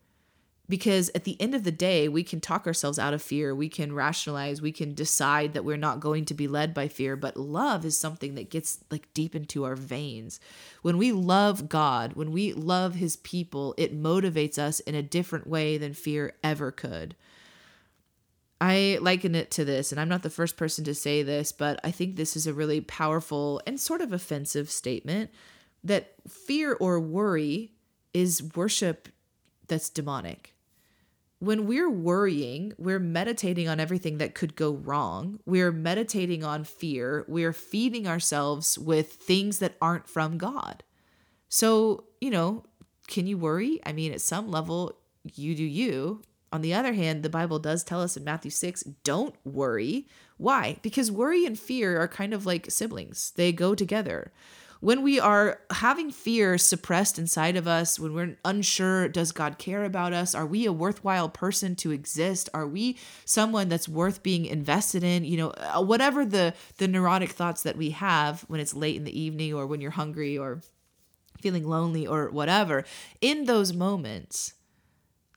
Because 0.69 1.09
at 1.15 1.23
the 1.23 1.35
end 1.41 1.55
of 1.55 1.63
the 1.63 1.71
day, 1.71 2.07
we 2.07 2.23
can 2.23 2.39
talk 2.39 2.67
ourselves 2.67 2.99
out 2.99 3.13
of 3.13 3.23
fear. 3.23 3.55
We 3.55 3.69
can 3.69 3.91
rationalize. 3.91 4.61
We 4.61 4.71
can 4.71 4.93
decide 4.93 5.53
that 5.53 5.65
we're 5.65 5.77
not 5.77 5.99
going 5.99 6.25
to 6.25 6.35
be 6.35 6.47
led 6.47 6.75
by 6.75 6.87
fear. 6.87 7.15
But 7.15 7.35
love 7.35 7.83
is 7.83 7.97
something 7.97 8.35
that 8.35 8.51
gets 8.51 8.77
like 8.91 9.11
deep 9.15 9.35
into 9.35 9.63
our 9.63 9.75
veins. 9.75 10.39
When 10.83 10.99
we 10.99 11.11
love 11.11 11.69
God, 11.69 12.13
when 12.13 12.31
we 12.31 12.53
love 12.53 12.95
his 12.95 13.17
people, 13.17 13.73
it 13.77 13.99
motivates 13.99 14.59
us 14.59 14.79
in 14.81 14.93
a 14.93 15.01
different 15.01 15.47
way 15.47 15.79
than 15.79 15.93
fear 15.93 16.35
ever 16.43 16.71
could. 16.71 17.15
I 18.61 18.99
liken 19.01 19.35
it 19.35 19.51
to 19.51 19.65
this, 19.65 19.91
and 19.91 19.99
I'm 19.99 20.09
not 20.09 20.21
the 20.21 20.29
first 20.29 20.57
person 20.57 20.83
to 20.83 20.93
say 20.93 21.23
this, 21.23 21.51
but 21.51 21.79
I 21.83 21.91
think 21.91 22.15
this 22.15 22.35
is 22.35 22.45
a 22.45 22.53
really 22.53 22.81
powerful 22.81 23.61
and 23.65 23.79
sort 23.79 24.01
of 24.01 24.11
offensive 24.11 24.69
statement 24.69 25.31
that 25.83 26.13
fear 26.27 26.73
or 26.73 26.99
worry 26.99 27.71
is 28.13 28.43
worship 28.55 29.07
that's 29.67 29.89
demonic. 29.89 30.55
When 31.39 31.67
we're 31.67 31.89
worrying, 31.89 32.73
we're 32.77 32.99
meditating 32.99 33.69
on 33.69 33.79
everything 33.79 34.17
that 34.17 34.35
could 34.35 34.55
go 34.55 34.73
wrong. 34.73 35.39
We're 35.45 35.71
meditating 35.71 36.43
on 36.43 36.65
fear. 36.65 37.23
We're 37.29 37.53
feeding 37.53 38.07
ourselves 38.07 38.77
with 38.77 39.13
things 39.13 39.59
that 39.59 39.75
aren't 39.81 40.09
from 40.09 40.37
God. 40.37 40.83
So, 41.47 42.03
you 42.19 42.29
know, 42.29 42.65
can 43.07 43.25
you 43.25 43.37
worry? 43.37 43.79
I 43.85 43.93
mean, 43.93 44.11
at 44.11 44.21
some 44.21 44.51
level, 44.51 44.97
you 45.23 45.55
do 45.55 45.63
you. 45.63 46.21
On 46.51 46.61
the 46.61 46.73
other 46.73 46.93
hand, 46.93 47.23
the 47.23 47.29
Bible 47.29 47.59
does 47.59 47.83
tell 47.83 48.01
us 48.01 48.17
in 48.17 48.23
Matthew 48.23 48.51
6 48.51 48.83
don't 49.03 49.35
worry. 49.45 50.07
Why? 50.37 50.77
Because 50.81 51.11
worry 51.11 51.45
and 51.45 51.57
fear 51.57 52.01
are 52.01 52.07
kind 52.07 52.33
of 52.33 52.45
like 52.45 52.69
siblings, 52.69 53.31
they 53.35 53.51
go 53.51 53.75
together 53.75 54.31
when 54.79 55.01
we 55.01 55.19
are 55.19 55.59
having 55.71 56.09
fear 56.09 56.57
suppressed 56.57 57.19
inside 57.19 57.57
of 57.57 57.67
us, 57.67 57.99
when 57.99 58.13
we're 58.13 58.37
unsure, 58.45 59.09
does 59.09 59.33
God 59.33 59.57
care 59.57 59.83
about 59.83 60.13
us? 60.13 60.33
Are 60.33 60.45
we 60.45 60.65
a 60.65 60.71
worthwhile 60.71 61.27
person 61.27 61.75
to 61.77 61.91
exist? 61.91 62.47
Are 62.53 62.67
we 62.67 62.97
someone 63.25 63.67
that's 63.67 63.89
worth 63.89 64.23
being 64.23 64.45
invested 64.45 65.03
in? 65.03 65.25
You 65.25 65.37
know, 65.37 65.49
uh, 65.49 65.83
whatever 65.83 66.25
the 66.25 66.53
the 66.77 66.87
neurotic 66.87 67.31
thoughts 67.31 67.63
that 67.63 67.77
we 67.77 67.89
have 67.89 68.45
when 68.47 68.61
it's 68.61 68.73
late 68.73 68.95
in 68.95 69.03
the 69.03 69.19
evening 69.19 69.53
or 69.53 69.67
when 69.67 69.81
you're 69.81 69.91
hungry 69.91 70.37
or 70.37 70.61
feeling 71.41 71.67
lonely 71.67 72.07
or 72.07 72.29
whatever, 72.29 72.85
in 73.19 73.45
those 73.45 73.73
moments, 73.73 74.53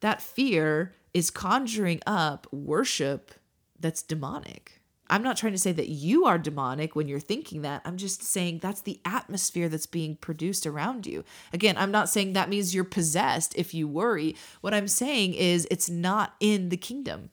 that 0.02 0.22
fear 0.22 0.94
is 1.12 1.30
conjuring 1.30 2.00
up 2.06 2.46
worship 2.52 3.32
that's 3.78 4.02
demonic. 4.02 4.81
I'm 5.12 5.22
not 5.22 5.36
trying 5.36 5.52
to 5.52 5.58
say 5.58 5.72
that 5.72 5.90
you 5.90 6.24
are 6.24 6.38
demonic 6.38 6.96
when 6.96 7.06
you're 7.06 7.20
thinking 7.20 7.60
that. 7.62 7.82
I'm 7.84 7.98
just 7.98 8.22
saying 8.22 8.60
that's 8.60 8.80
the 8.80 8.98
atmosphere 9.04 9.68
that's 9.68 9.84
being 9.84 10.16
produced 10.16 10.66
around 10.66 11.06
you. 11.06 11.22
Again, 11.52 11.76
I'm 11.76 11.90
not 11.90 12.08
saying 12.08 12.32
that 12.32 12.48
means 12.48 12.74
you're 12.74 12.82
possessed 12.82 13.54
if 13.54 13.74
you 13.74 13.86
worry. 13.86 14.34
What 14.62 14.72
I'm 14.72 14.88
saying 14.88 15.34
is 15.34 15.68
it's 15.70 15.90
not 15.90 16.34
in 16.40 16.70
the 16.70 16.78
kingdom, 16.78 17.28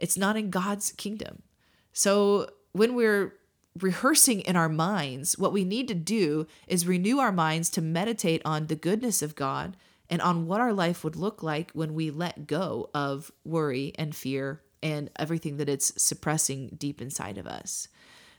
it's 0.00 0.18
not 0.18 0.36
in 0.36 0.50
God's 0.50 0.90
kingdom. 0.90 1.42
So 1.92 2.50
when 2.72 2.96
we're 2.96 3.34
rehearsing 3.78 4.40
in 4.40 4.56
our 4.56 4.68
minds, 4.68 5.38
what 5.38 5.52
we 5.52 5.64
need 5.64 5.86
to 5.86 5.94
do 5.94 6.48
is 6.66 6.84
renew 6.84 7.20
our 7.20 7.30
minds 7.30 7.70
to 7.70 7.80
meditate 7.80 8.42
on 8.44 8.66
the 8.66 8.74
goodness 8.74 9.22
of 9.22 9.36
God 9.36 9.76
and 10.10 10.20
on 10.20 10.48
what 10.48 10.60
our 10.60 10.72
life 10.72 11.04
would 11.04 11.14
look 11.14 11.44
like 11.44 11.70
when 11.74 11.94
we 11.94 12.10
let 12.10 12.48
go 12.48 12.90
of 12.92 13.30
worry 13.44 13.92
and 13.96 14.16
fear 14.16 14.62
and 14.84 15.10
everything 15.16 15.56
that 15.56 15.68
it's 15.68 16.00
suppressing 16.00 16.76
deep 16.78 17.00
inside 17.00 17.38
of 17.38 17.46
us. 17.46 17.88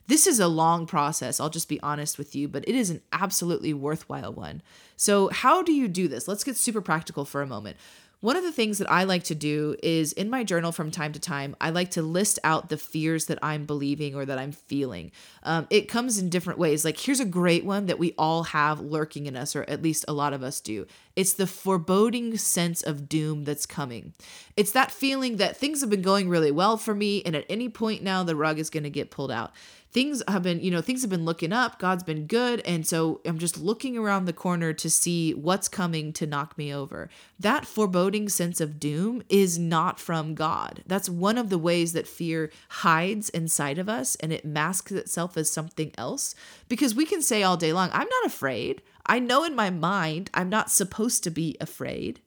This 0.07 0.27
is 0.27 0.39
a 0.39 0.47
long 0.47 0.85
process, 0.85 1.39
I'll 1.39 1.49
just 1.49 1.67
be 1.67 1.81
honest 1.81 2.19
with 2.19 2.35
you, 2.35 2.47
but 2.47 2.63
it 2.67 2.75
is 2.75 2.91
an 2.91 3.01
absolutely 3.11 3.73
worthwhile 3.73 4.31
one. 4.31 4.61
So, 4.95 5.29
how 5.29 5.63
do 5.63 5.73
you 5.73 5.87
do 5.87 6.07
this? 6.07 6.27
Let's 6.27 6.43
get 6.43 6.57
super 6.57 6.79
practical 6.81 7.25
for 7.25 7.41
a 7.41 7.47
moment. 7.47 7.77
One 8.25 8.37
of 8.37 8.43
the 8.43 8.51
things 8.51 8.79
that 8.79 8.89
I 8.89 9.03
like 9.03 9.25
to 9.25 9.35
do 9.35 9.75
is 9.83 10.11
in 10.11 10.31
my 10.31 10.43
journal 10.43 10.71
from 10.71 10.89
time 10.89 11.13
to 11.13 11.19
time, 11.19 11.55
I 11.61 11.69
like 11.69 11.91
to 11.91 12.01
list 12.01 12.39
out 12.43 12.69
the 12.69 12.77
fears 12.77 13.27
that 13.27 13.37
I'm 13.43 13.67
believing 13.67 14.15
or 14.15 14.25
that 14.25 14.39
I'm 14.39 14.51
feeling. 14.51 15.11
Um, 15.43 15.67
it 15.69 15.87
comes 15.87 16.17
in 16.17 16.31
different 16.31 16.57
ways. 16.57 16.83
Like, 16.83 16.99
here's 16.99 17.19
a 17.19 17.25
great 17.25 17.63
one 17.63 17.85
that 17.85 17.99
we 17.99 18.15
all 18.17 18.45
have 18.45 18.79
lurking 18.79 19.27
in 19.27 19.37
us, 19.37 19.55
or 19.55 19.61
at 19.67 19.83
least 19.83 20.05
a 20.07 20.13
lot 20.13 20.33
of 20.33 20.41
us 20.41 20.59
do. 20.59 20.87
It's 21.15 21.33
the 21.33 21.45
foreboding 21.45 22.35
sense 22.37 22.81
of 22.81 23.07
doom 23.07 23.43
that's 23.43 23.67
coming. 23.67 24.13
It's 24.57 24.71
that 24.71 24.91
feeling 24.91 25.37
that 25.37 25.55
things 25.55 25.81
have 25.81 25.91
been 25.91 26.01
going 26.01 26.27
really 26.27 26.49
well 26.49 26.77
for 26.77 26.95
me, 26.95 27.21
and 27.27 27.35
at 27.35 27.45
any 27.47 27.69
point 27.69 28.01
now, 28.01 28.23
the 28.23 28.35
rug 28.35 28.57
is 28.57 28.71
going 28.71 28.85
to 28.85 28.89
get 28.89 29.11
pulled 29.11 29.31
out 29.31 29.53
things 29.95 30.21
have 30.27 30.43
been, 30.43 30.59
you 30.59 30.69
know, 30.69 30.81
things 30.81 31.03
have 31.03 31.09
been 31.09 31.23
looking 31.23 31.53
up. 31.53 31.79
God's 31.79 32.03
been 32.03 32.27
good. 32.27 32.59
And 32.65 32.85
so 32.85 33.21
I'm 33.23 33.37
just 33.37 33.57
looking 33.57 33.97
around 33.97 34.25
the 34.25 34.33
corner 34.33 34.73
to 34.73 34.89
see 34.89 35.33
what's 35.33 35.69
coming 35.69 36.11
to 36.13 36.27
knock 36.27 36.57
me 36.57 36.73
over. 36.73 37.09
That 37.39 37.65
foreboding 37.65 38.27
sense 38.27 38.59
of 38.59 38.77
doom 38.77 39.23
is 39.29 39.57
not 39.57 39.97
from 39.97 40.35
God. 40.35 40.83
That's 40.85 41.07
one 41.07 41.37
of 41.37 41.49
the 41.49 41.57
ways 41.57 41.93
that 41.93 42.09
fear 42.09 42.51
hides 42.67 43.29
inside 43.29 43.79
of 43.79 43.87
us 43.87 44.15
and 44.15 44.33
it 44.33 44.43
masks 44.43 44.91
itself 44.91 45.37
as 45.37 45.49
something 45.49 45.93
else. 45.97 46.35
Because 46.67 46.93
we 46.93 47.05
can 47.05 47.21
say 47.21 47.41
all 47.41 47.55
day 47.55 47.71
long, 47.71 47.89
I'm 47.93 48.09
not 48.09 48.25
afraid. 48.25 48.81
I 49.05 49.19
know 49.19 49.45
in 49.45 49.55
my 49.55 49.69
mind 49.69 50.29
I'm 50.33 50.49
not 50.49 50.69
supposed 50.69 51.23
to 51.23 51.31
be 51.31 51.55
afraid 51.61 52.19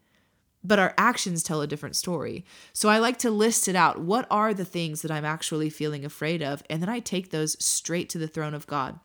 but 0.65 0.79
our 0.79 0.95
actions 0.99 1.43
tell 1.43 1.61
a 1.61 1.67
different 1.67 1.97
story. 1.97 2.45
So 2.73 2.89
I 2.89 2.99
like 2.99 3.19
to 3.19 3.31
list 3.31 3.69
it 3.69 3.77
out. 3.77 4.01
What 4.01 4.27
are 4.31 4.53
the 4.53 4.65
things 4.65 5.03
that 5.03 5.11
I'm 5.11 5.25
actually 5.25 5.71
feeling 5.71 6.05
afraid 6.05 6.43
of? 6.43 6.63
And 6.69 6.83
then 6.83 6.89
I 6.89 7.01
take 7.01 7.31
those 7.31 7.63
straight 7.65 8.09
to 8.11 8.19
the 8.19 8.29
throne 8.29 8.55
of 8.55 8.67
God. 8.67 8.99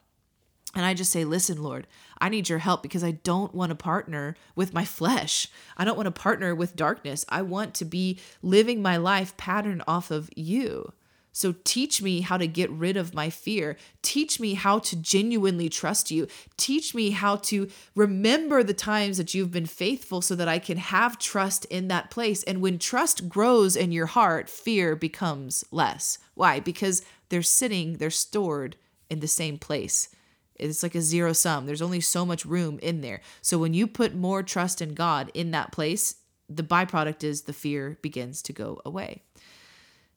And 0.76 0.86
I 0.86 0.96
just 0.96 1.12
say, 1.12 1.24
listen, 1.24 1.62
Lord, 1.62 1.86
I 2.20 2.30
need 2.30 2.50
your 2.50 2.60
help 2.60 2.82
because 2.82 3.04
I 3.04 3.12
don't 3.12 3.54
want 3.54 3.70
to 3.70 3.76
partner 3.76 4.36
with 4.56 4.74
my 4.74 4.86
flesh. 4.86 5.48
I 5.78 5.86
don't 5.86 5.98
want 5.98 6.08
to 6.08 6.12
partner 6.12 6.56
with 6.56 6.76
darkness. 6.76 7.26
I 7.30 7.44
want 7.44 7.76
to 7.76 7.86
be 7.86 8.20
living 8.42 8.82
my 8.82 8.98
life 8.98 9.38
patterned 9.38 9.84
off 9.88 10.10
of 10.10 10.32
you. 10.36 10.92
So 11.34 11.56
teach 11.64 12.02
me 12.02 12.22
how 12.22 12.38
to 12.38 12.48
get 12.48 12.70
rid 12.70 12.96
of 12.96 13.16
my 13.16 13.30
fear. 13.32 13.76
Teach 14.04 14.40
me 14.40 14.54
how 14.54 14.80
to 14.80 14.96
genuinely 14.96 15.68
trust 15.68 16.12
you. 16.12 16.28
Teach 16.58 16.94
me 16.94 17.10
how 17.10 17.38
to 17.38 17.68
remember 17.96 18.64
the 18.64 18.76
times 18.76 19.18
that 19.18 19.34
you've 19.34 19.52
been 19.52 19.66
faithful 19.66 20.22
so 20.22 20.36
that 20.36 20.48
I 20.48 20.60
can 20.60 20.78
have 20.78 21.18
trust 21.18 21.66
in 21.66 21.88
that 21.88 22.12
place. 22.12 22.44
And 22.44 22.62
when 22.62 22.78
trust 22.78 23.28
grows 23.28 23.76
in 23.76 23.92
your 23.92 24.06
heart, 24.06 24.48
fear 24.48 24.96
becomes 24.96 25.66
less. 25.72 26.20
Why? 26.36 26.60
Because 26.60 27.04
they're 27.30 27.42
sitting, 27.42 27.98
they're 27.98 28.12
stored 28.12 28.78
in 29.10 29.20
the 29.20 29.28
same 29.28 29.58
place. 29.58 30.10
It's 30.56 30.84
like 30.84 30.94
a 30.94 31.02
zero 31.02 31.34
sum. 31.34 31.66
There's 31.66 31.82
only 31.82 32.00
so 32.00 32.28
much 32.28 32.46
room 32.46 32.78
in 32.84 33.02
there. 33.02 33.22
So 33.42 33.58
when 33.58 33.74
you 33.74 33.88
put 33.88 34.14
more 34.14 34.44
trust 34.44 34.84
in 34.84 34.94
God 34.94 35.32
in 35.34 35.50
that 35.50 35.72
place, 35.72 36.18
the 36.48 36.62
byproduct 36.62 37.24
is 37.24 37.42
the 37.42 37.54
fear 37.54 37.98
begins 38.04 38.44
to 38.44 38.54
go 38.54 38.80
away 38.86 39.24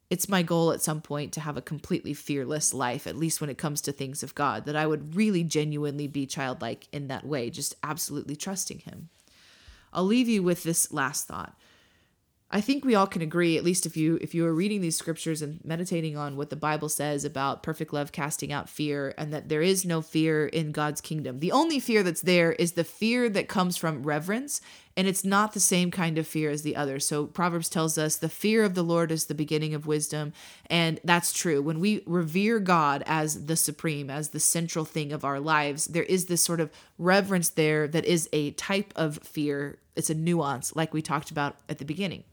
it's 0.09 0.29
my 0.29 0.43
goal 0.43 0.71
at 0.73 0.83
some 0.83 1.01
point 1.01 1.33
to 1.33 1.41
have 1.41 1.57
a 1.57 1.63
completely 1.63 2.15
fearless 2.15 2.73
life, 2.73 3.07
at 3.07 3.17
least 3.17 3.41
when 3.41 3.51
it 3.51 3.59
comes 3.59 3.81
to 3.83 3.93
things 3.93 4.23
of 4.23 4.35
God, 4.35 4.65
that 4.67 4.77
I 4.77 4.87
would 4.87 5.17
really 5.17 5.43
genuinely 5.43 6.07
be 6.07 6.27
childlike 6.27 6.87
in 6.93 7.09
that 7.09 7.27
way, 7.27 7.51
just 7.51 7.75
absolutely 7.83 8.37
trusting 8.37 8.81
Him. 8.81 9.09
I'll 9.93 10.05
leave 10.05 10.29
you 10.29 10.43
with 10.43 10.63
this 10.63 10.93
last 10.93 11.27
thought. 11.27 11.57
I 12.49 12.61
think 12.61 12.85
we 12.85 12.95
all 12.95 13.09
can 13.09 13.23
agree, 13.23 13.59
at 13.59 13.65
least 13.65 13.87
if 13.87 13.97
you 13.97 14.21
if 14.21 14.33
you 14.33 14.47
are 14.47 14.55
reading 14.55 14.81
these 14.81 14.97
scriptures 14.97 15.43
and 15.43 15.59
meditating 15.65 16.17
on 16.17 16.37
what 16.37 16.51
the 16.51 16.55
Bible 16.55 16.89
says 16.89 17.25
about 17.25 17.65
perfect 17.65 17.93
love 17.93 18.13
casting 18.13 18.53
out 18.53 18.69
fear, 18.69 19.13
and 19.19 19.33
that 19.33 19.49
there 19.49 19.63
is 19.63 19.85
no 19.85 20.01
fear 20.01 20.47
in 20.47 20.71
God's 20.71 21.01
kingdom. 21.01 21.41
The 21.41 21.51
only 21.51 21.81
fear 21.81 22.05
that's 22.05 22.21
there 22.21 22.53
is 22.53 22.73
the 22.73 22.85
fear 22.85 23.29
that 23.31 23.49
comes 23.49 23.77
from 23.77 24.05
reverence, 24.05 24.61
and 24.97 25.07
it's 25.07 25.25
not 25.25 25.53
the 25.53 25.61
same 25.61 25.91
kind 25.91 26.17
of 26.17 26.27
fear 26.27 26.51
as 26.51 26.63
the 26.63 26.75
other. 26.75 26.99
So 26.99 27.27
Proverbs 27.27 27.69
tells 27.69 27.99
us 27.99 28.17
the 28.17 28.29
fear 28.29 28.65
of 28.65 28.75
the 28.75 28.83
Lord 28.83 29.13
is 29.13 29.27
the 29.27 29.35
beginning 29.35 29.75
of 29.75 29.87
wisdom, 29.87 30.33
and 30.71 30.99
that's 31.05 31.33
true. 31.33 31.61
When 31.61 31.81
we 31.81 32.03
revere 32.07 32.59
God 32.59 33.03
as 33.07 33.47
the 33.47 33.57
supreme, 33.57 34.09
as 34.09 34.31
the 34.31 34.41
central 34.41 34.85
thing 34.85 35.13
of 35.13 35.25
our 35.25 35.39
lives, 35.39 35.87
there 35.87 36.03
is 36.05 36.27
this 36.27 36.43
sort 36.43 36.61
of 36.61 36.71
reverence 36.99 37.51
there 37.51 37.87
that 37.89 38.07
is 38.07 38.29
a 38.33 38.53
type 38.53 38.93
of 38.97 39.19
fear. 39.19 39.79
It's 39.95 40.11
a 40.11 40.15
nuance, 40.15 40.75
like 40.75 40.95
we 40.95 41.03
talked 41.03 41.31
about 41.31 41.57
at 41.69 41.79
the 41.79 41.85
beginning. 41.85 42.25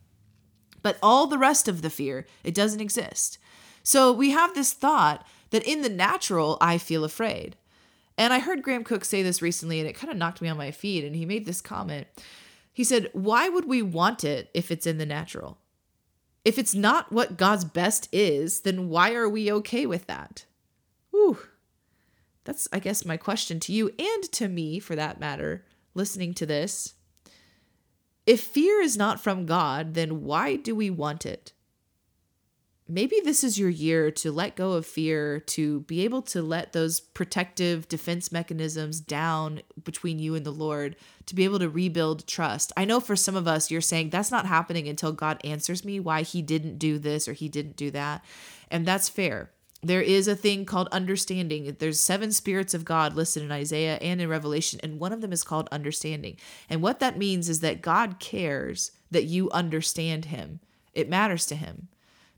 But 0.82 0.97
all 1.02 1.28
the 1.28 1.38
rest 1.38 1.67
of 1.67 1.82
the 1.82 1.89
fear, 1.89 2.26
it 2.43 2.54
doesn't 2.54 2.82
exist. 2.82 3.38
So 3.84 4.13
we 4.13 4.32
have 4.32 4.54
this 4.54 4.71
thought 4.73 5.26
that 5.49 5.67
in 5.67 5.82
the 5.82 5.89
natural, 5.89 6.58
I 6.62 6.78
feel 6.78 7.04
afraid. 7.04 7.58
And 8.17 8.32
I 8.32 8.39
heard 8.39 8.63
Graham 8.63 8.84
Cooke 8.84 9.06
say 9.06 9.23
this 9.23 9.41
recently, 9.41 9.80
and 9.80 9.88
it 9.88 9.93
kind 9.93 10.12
of 10.12 10.17
knocked 10.17 10.41
me 10.41 10.47
on 10.47 10.58
my 10.58 10.71
feet. 10.71 11.04
And 11.04 11.15
he 11.15 11.26
made 11.26 11.45
this 11.45 11.62
comment. 11.62 12.08
He 12.73 12.83
said, 12.83 13.09
Why 13.13 13.47
would 13.47 13.65
we 13.65 13.81
want 13.81 14.23
it 14.23 14.49
if 14.53 14.71
it's 14.71 14.88
in 14.88 14.97
the 14.97 15.05
natural? 15.05 15.59
If 16.43 16.57
it's 16.57 16.75
not 16.75 17.12
what 17.12 17.38
God's 17.38 17.63
best 17.63 18.09
is, 18.12 18.62
then 18.62 18.89
why 18.89 19.13
are 19.13 19.29
we 19.29 19.51
okay 19.51 19.86
with 19.86 20.07
that? 20.07 20.45
Whew. 21.12 21.38
That's, 22.43 22.67
I 22.73 22.79
guess, 22.79 23.05
my 23.05 23.15
question 23.15 23.59
to 23.62 23.71
you 23.71 23.93
and 23.97 24.23
to 24.33 24.49
me, 24.49 24.79
for 24.79 24.95
that 24.95 25.19
matter, 25.19 25.63
listening 25.93 26.33
to 26.33 26.45
this. 26.45 26.95
If 28.25 28.41
fear 28.41 28.81
is 28.81 28.97
not 28.97 29.21
from 29.21 29.45
God, 29.45 29.93
then 29.93 30.23
why 30.23 30.57
do 30.57 30.75
we 30.75 30.89
want 30.89 31.25
it? 31.25 31.53
Maybe 32.87 33.21
this 33.23 33.43
is 33.43 33.57
your 33.57 33.69
year 33.69 34.11
to 34.11 34.31
let 34.31 34.57
go 34.57 34.73
of 34.73 34.85
fear, 34.85 35.39
to 35.39 35.81
be 35.81 36.03
able 36.03 36.21
to 36.23 36.41
let 36.41 36.73
those 36.73 36.99
protective 36.99 37.87
defense 37.87 38.31
mechanisms 38.31 38.99
down 38.99 39.61
between 39.83 40.19
you 40.19 40.35
and 40.35 40.45
the 40.45 40.51
Lord, 40.51 40.97
to 41.27 41.35
be 41.35 41.45
able 41.45 41.59
to 41.59 41.69
rebuild 41.69 42.27
trust. 42.27 42.73
I 42.75 42.83
know 42.83 42.99
for 42.99 43.15
some 43.15 43.35
of 43.35 43.47
us, 43.47 43.71
you're 43.71 43.79
saying 43.79 44.09
that's 44.09 44.31
not 44.31 44.45
happening 44.45 44.89
until 44.89 45.13
God 45.13 45.39
answers 45.45 45.85
me 45.85 45.99
why 45.99 46.23
he 46.23 46.41
didn't 46.41 46.77
do 46.77 46.99
this 46.99 47.27
or 47.27 47.33
he 47.33 47.47
didn't 47.47 47.77
do 47.77 47.89
that. 47.91 48.23
And 48.69 48.85
that's 48.85 49.07
fair 49.07 49.51
there 49.83 50.01
is 50.01 50.27
a 50.27 50.35
thing 50.35 50.65
called 50.65 50.87
understanding. 50.91 51.75
There's 51.77 51.99
seven 51.99 52.31
spirits 52.31 52.73
of 52.73 52.85
God 52.85 53.15
listed 53.15 53.43
in 53.43 53.51
Isaiah 53.51 53.97
and 54.01 54.21
in 54.21 54.29
Revelation, 54.29 54.79
and 54.81 54.99
one 54.99 55.11
of 55.11 55.21
them 55.21 55.33
is 55.33 55.43
called 55.43 55.67
understanding. 55.71 56.37
And 56.69 56.81
what 56.81 56.99
that 57.01 57.17
means 57.17 57.49
is 57.49 57.59
that 57.59 57.81
God 57.81 58.19
cares 58.19 58.91
that 59.11 59.25
you 59.25 59.51
understand 59.51 60.25
him. 60.25 60.61
It 60.93 61.09
matters 61.09 61.45
to 61.47 61.55
him. 61.55 61.89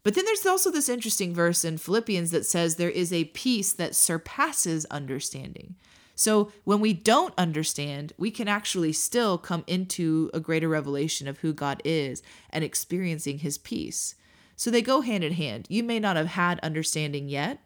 But 0.05 0.13
then 0.13 0.23
there's 0.25 0.45
also 0.45 0.69
this 0.69 0.87
interesting 0.87 1.33
verse 1.33 1.65
in 1.65 1.79
Philippians 1.79 2.29
that 2.29 2.45
says 2.45 2.75
there 2.75 2.91
is 2.91 3.11
a 3.11 3.25
peace 3.25 3.73
that 3.73 3.95
surpasses 3.95 4.85
understanding. 4.91 5.77
So 6.13 6.51
when 6.63 6.79
we 6.79 6.93
don't 6.93 7.33
understand, 7.39 8.13
we 8.15 8.29
can 8.29 8.47
actually 8.47 8.93
still 8.93 9.39
come 9.39 9.63
into 9.65 10.29
a 10.31 10.39
greater 10.39 10.69
revelation 10.69 11.27
of 11.27 11.39
who 11.39 11.53
God 11.53 11.81
is 11.83 12.21
and 12.51 12.63
experiencing 12.63 13.39
his 13.39 13.57
peace. 13.57 14.13
So 14.55 14.69
they 14.69 14.83
go 14.83 15.01
hand 15.01 15.23
in 15.23 15.33
hand. 15.33 15.65
You 15.69 15.81
may 15.81 15.99
not 15.99 16.17
have 16.17 16.27
had 16.27 16.59
understanding 16.59 17.27
yet, 17.27 17.59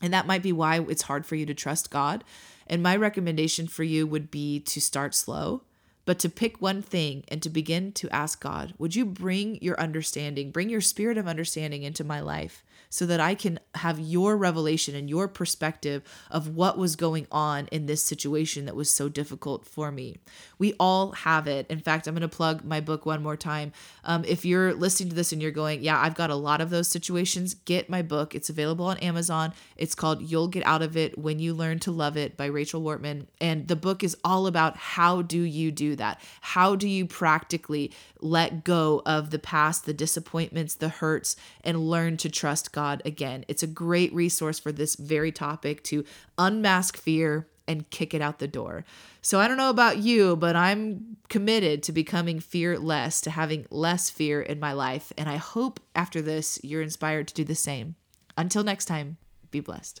and 0.00 0.14
that 0.14 0.26
might 0.28 0.44
be 0.44 0.52
why 0.52 0.78
it's 0.88 1.02
hard 1.02 1.26
for 1.26 1.34
you 1.34 1.46
to 1.46 1.54
trust 1.54 1.90
God. 1.90 2.22
And 2.68 2.80
my 2.80 2.94
recommendation 2.94 3.66
for 3.66 3.82
you 3.82 4.06
would 4.06 4.30
be 4.30 4.60
to 4.60 4.80
start 4.80 5.16
slow, 5.16 5.64
but 6.06 6.18
to 6.20 6.30
pick 6.30 6.62
one 6.62 6.80
thing 6.80 7.24
and 7.28 7.42
to 7.42 7.50
begin 7.50 7.92
to 7.92 8.08
ask 8.10 8.40
God, 8.40 8.72
would 8.78 8.96
you 8.96 9.04
bring 9.04 9.60
your 9.60 9.78
understanding, 9.78 10.50
bring 10.50 10.70
your 10.70 10.80
spirit 10.80 11.18
of 11.18 11.28
understanding 11.28 11.82
into 11.82 12.04
my 12.04 12.20
life? 12.20 12.64
so 12.88 13.06
that 13.06 13.20
I 13.20 13.34
can 13.34 13.58
have 13.74 13.98
your 13.98 14.36
revelation 14.36 14.94
and 14.94 15.08
your 15.08 15.28
perspective 15.28 16.02
of 16.30 16.48
what 16.48 16.78
was 16.78 16.96
going 16.96 17.26
on 17.30 17.66
in 17.68 17.86
this 17.86 18.02
situation 18.02 18.66
that 18.66 18.76
was 18.76 18.90
so 18.90 19.08
difficult 19.08 19.66
for 19.66 19.90
me. 19.90 20.16
We 20.58 20.74
all 20.78 21.12
have 21.12 21.46
it. 21.46 21.66
In 21.68 21.80
fact, 21.80 22.06
I'm 22.06 22.14
going 22.14 22.22
to 22.22 22.28
plug 22.28 22.64
my 22.64 22.80
book 22.80 23.06
one 23.06 23.22
more 23.22 23.36
time. 23.36 23.72
Um, 24.04 24.24
if 24.24 24.44
you're 24.44 24.74
listening 24.74 25.10
to 25.10 25.14
this 25.14 25.32
and 25.32 25.42
you're 25.42 25.50
going, 25.50 25.82
yeah, 25.82 26.00
I've 26.00 26.14
got 26.14 26.30
a 26.30 26.36
lot 26.36 26.60
of 26.60 26.70
those 26.70 26.88
situations, 26.88 27.54
get 27.54 27.90
my 27.90 28.02
book. 28.02 28.34
It's 28.34 28.50
available 28.50 28.86
on 28.86 28.98
Amazon. 28.98 29.52
It's 29.76 29.94
called 29.94 30.22
You'll 30.22 30.48
Get 30.48 30.66
Out 30.66 30.82
of 30.82 30.96
It 30.96 31.18
When 31.18 31.38
You 31.38 31.54
Learn 31.54 31.78
to 31.80 31.90
Love 31.90 32.16
It 32.16 32.36
by 32.36 32.46
Rachel 32.46 32.82
Wortman. 32.82 33.26
And 33.40 33.68
the 33.68 33.76
book 33.76 34.02
is 34.02 34.16
all 34.24 34.46
about 34.46 34.76
how 34.76 35.22
do 35.22 35.40
you 35.40 35.70
do 35.70 35.95
that? 35.96 36.20
How 36.40 36.76
do 36.76 36.88
you 36.88 37.06
practically 37.06 37.92
let 38.20 38.64
go 38.64 39.02
of 39.04 39.30
the 39.30 39.38
past, 39.38 39.84
the 39.84 39.94
disappointments, 39.94 40.74
the 40.74 40.88
hurts, 40.88 41.36
and 41.62 41.88
learn 41.88 42.16
to 42.18 42.30
trust 42.30 42.72
God 42.72 43.02
again? 43.04 43.44
It's 43.48 43.62
a 43.62 43.68
great 43.68 44.12
resource 44.14 44.58
for 44.58 44.72
this 44.72 44.94
very 44.96 45.32
topic 45.32 45.82
to 45.84 46.04
unmask 46.38 46.96
fear 46.96 47.48
and 47.68 47.90
kick 47.90 48.14
it 48.14 48.22
out 48.22 48.38
the 48.38 48.48
door. 48.48 48.84
So 49.22 49.40
I 49.40 49.48
don't 49.48 49.56
know 49.56 49.70
about 49.70 49.98
you, 49.98 50.36
but 50.36 50.54
I'm 50.54 51.16
committed 51.28 51.82
to 51.84 51.92
becoming 51.92 52.38
fearless, 52.38 53.20
to 53.22 53.30
having 53.30 53.66
less 53.70 54.08
fear 54.08 54.40
in 54.40 54.60
my 54.60 54.72
life. 54.72 55.12
And 55.18 55.28
I 55.28 55.36
hope 55.36 55.80
after 55.94 56.22
this, 56.22 56.60
you're 56.62 56.82
inspired 56.82 57.28
to 57.28 57.34
do 57.34 57.44
the 57.44 57.56
same. 57.56 57.96
Until 58.36 58.62
next 58.62 58.84
time, 58.84 59.16
be 59.50 59.60
blessed. 59.60 60.00